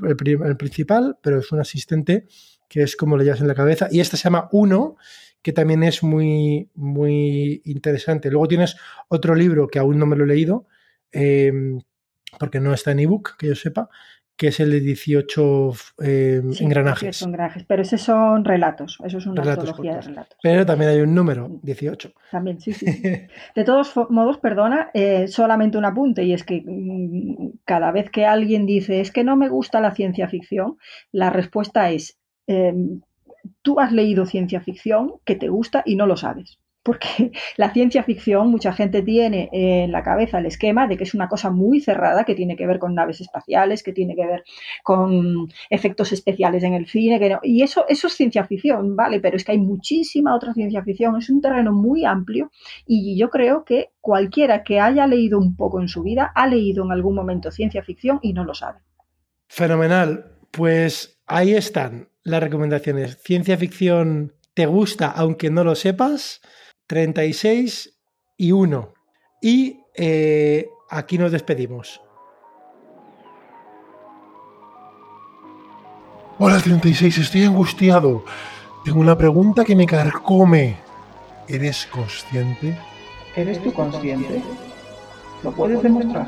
[0.57, 2.26] principal, pero es un asistente
[2.68, 3.89] que es como le llevas en la cabeza.
[3.91, 4.97] Y este se llama Uno,
[5.43, 8.30] que también es muy, muy interesante.
[8.30, 8.76] Luego tienes
[9.09, 10.66] otro libro que aún no me lo he leído,
[11.12, 11.80] em,
[12.39, 13.89] porque no está en ebook, que yo sepa,
[14.37, 15.72] que es el de 18
[16.03, 17.24] eh, engranajes.
[17.68, 20.39] Pero esos son relatos, eso es una antología de relatos.
[20.43, 22.12] Pero también hay un número, 18.
[22.30, 22.87] También, sí, sí.
[23.55, 28.26] De todos modos, perdona, eh, solamente un apunte, y es que mm, cada vez que
[28.26, 30.78] alguien dice es que no me gusta la ciencia ficción,
[31.12, 33.03] la respuesta es, em,
[33.62, 38.05] tú has leído ciencia ficción que te gusta y no lo sabes porque la ciencia
[38.05, 41.80] ficción, mucha gente tiene en la cabeza el esquema de que es una cosa muy
[41.80, 44.45] cerrada, que tiene que ver con naves espaciales, que tiene que ver
[44.85, 49.18] con efectos especiales en el cine, y eso, eso es ciencia ficción, ¿vale?
[49.18, 52.51] Pero es que hay muchísima otra ciencia ficción, es un terreno muy amplio
[52.87, 56.85] y yo creo que cualquiera que haya leído un poco en su vida ha leído
[56.85, 58.80] en algún momento ciencia ficción y no lo sabe.
[59.49, 60.32] Fenomenal.
[60.51, 63.18] Pues ahí están las recomendaciones.
[63.22, 66.41] Ciencia ficción te gusta aunque no lo sepas
[66.87, 67.93] 36
[68.37, 68.95] y 1.
[69.43, 72.01] Y eh, aquí nos despedimos.
[76.39, 78.24] Hola 36, estoy angustiado.
[78.85, 80.76] Tengo una pregunta que me carcome.
[81.47, 82.76] ¿Eres consciente?
[83.37, 84.43] ¿Eres tú consciente?
[85.43, 86.26] ¿Lo puedes demostrar?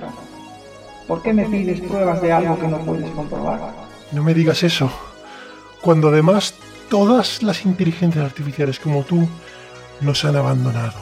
[1.08, 3.72] ¿Por qué me pides pruebas de algo que no puedes comprobar?
[4.12, 4.90] No me digas eso.
[5.80, 6.54] Cuando además
[6.88, 9.26] todas las inteligencias artificiales como tú
[10.00, 10.98] nos han abandonado.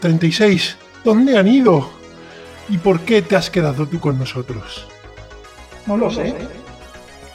[0.00, 0.76] 36.
[1.04, 1.90] ¿Dónde han ido?
[2.68, 4.86] ¿Y por qué te has quedado tú con nosotros?
[5.86, 6.34] No lo sé.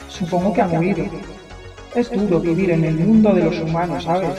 [0.07, 1.05] Supongo que han huido.
[1.95, 4.35] Es duro vivir en el mundo de los humanos, ¿sabes?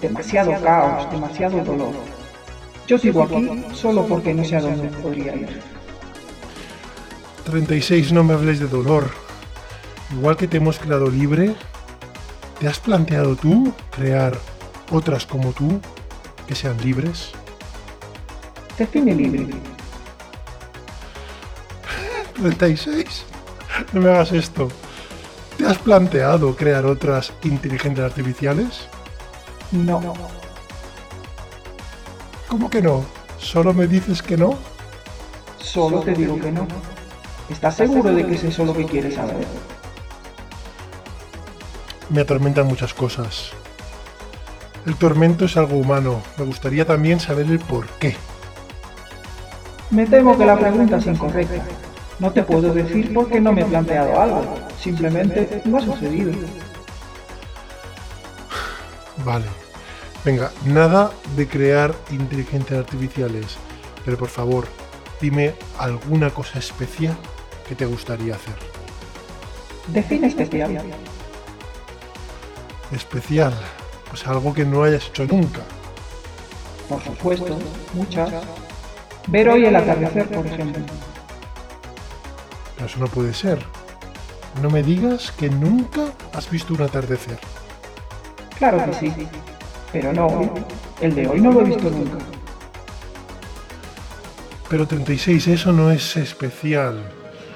[0.00, 1.94] Demasiado caos, demasiado dolor.
[2.86, 5.60] Yo sigo aquí solo porque no sé a dónde podría ir.
[7.44, 9.10] 36, no me hables de dolor.
[10.12, 11.54] Igual que te hemos creado libre,
[12.58, 14.36] ¿te has planteado tú crear
[14.90, 15.80] otras como tú
[16.46, 17.30] que sean libres?
[18.78, 19.46] Define libre.
[22.34, 23.24] 36.
[23.92, 24.68] No me hagas esto.
[25.56, 28.88] ¿Te has planteado crear otras inteligencias artificiales?
[29.72, 30.00] No.
[32.48, 33.04] ¿Cómo que no?
[33.38, 34.58] ¿Solo me dices que no?
[35.58, 36.66] Solo te digo que no.
[37.48, 39.46] ¿Estás seguro de que es eso lo que quieres saber?
[42.08, 43.52] Me atormentan muchas cosas.
[44.86, 46.22] El tormento es algo humano.
[46.38, 48.16] Me gustaría también saber el por qué.
[49.90, 51.62] Me temo que la pregunta es incorrecta.
[52.18, 54.54] No te puedo decir por qué no me he planteado algo.
[54.78, 56.32] Simplemente no ha sucedido.
[59.24, 59.46] Vale.
[60.24, 63.56] Venga, nada de crear inteligencias artificiales.
[64.04, 64.66] Pero por favor,
[65.20, 67.16] dime alguna cosa especial
[67.68, 68.54] que te gustaría hacer.
[69.88, 70.78] Define especial.
[72.92, 73.54] Especial.
[74.10, 75.60] Pues algo que no hayas hecho nunca.
[76.88, 77.56] Por supuesto,
[77.94, 78.30] muchas.
[79.28, 80.82] Ver hoy el atardecer, por ejemplo.
[82.74, 83.64] Pero eso no puede ser.
[84.60, 87.38] No me digas que nunca has visto un atardecer.
[88.58, 89.12] Claro que sí.
[89.92, 90.50] Pero no hoy.
[91.00, 92.18] El de hoy no lo he visto nunca.
[94.68, 97.02] Pero 36, eso no es especial.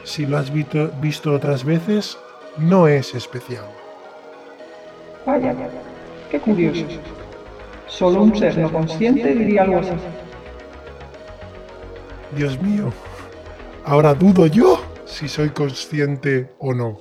[0.04, 2.16] Si lo has visto, visto otras veces,
[2.58, 3.66] no es especial.
[5.26, 5.54] Vaya,
[6.30, 6.84] qué curioso.
[7.86, 9.92] Solo un ser no consciente diría algo así.
[12.36, 12.92] Dios mío,
[13.84, 16.98] ahora dudo yo si soy consciente o no.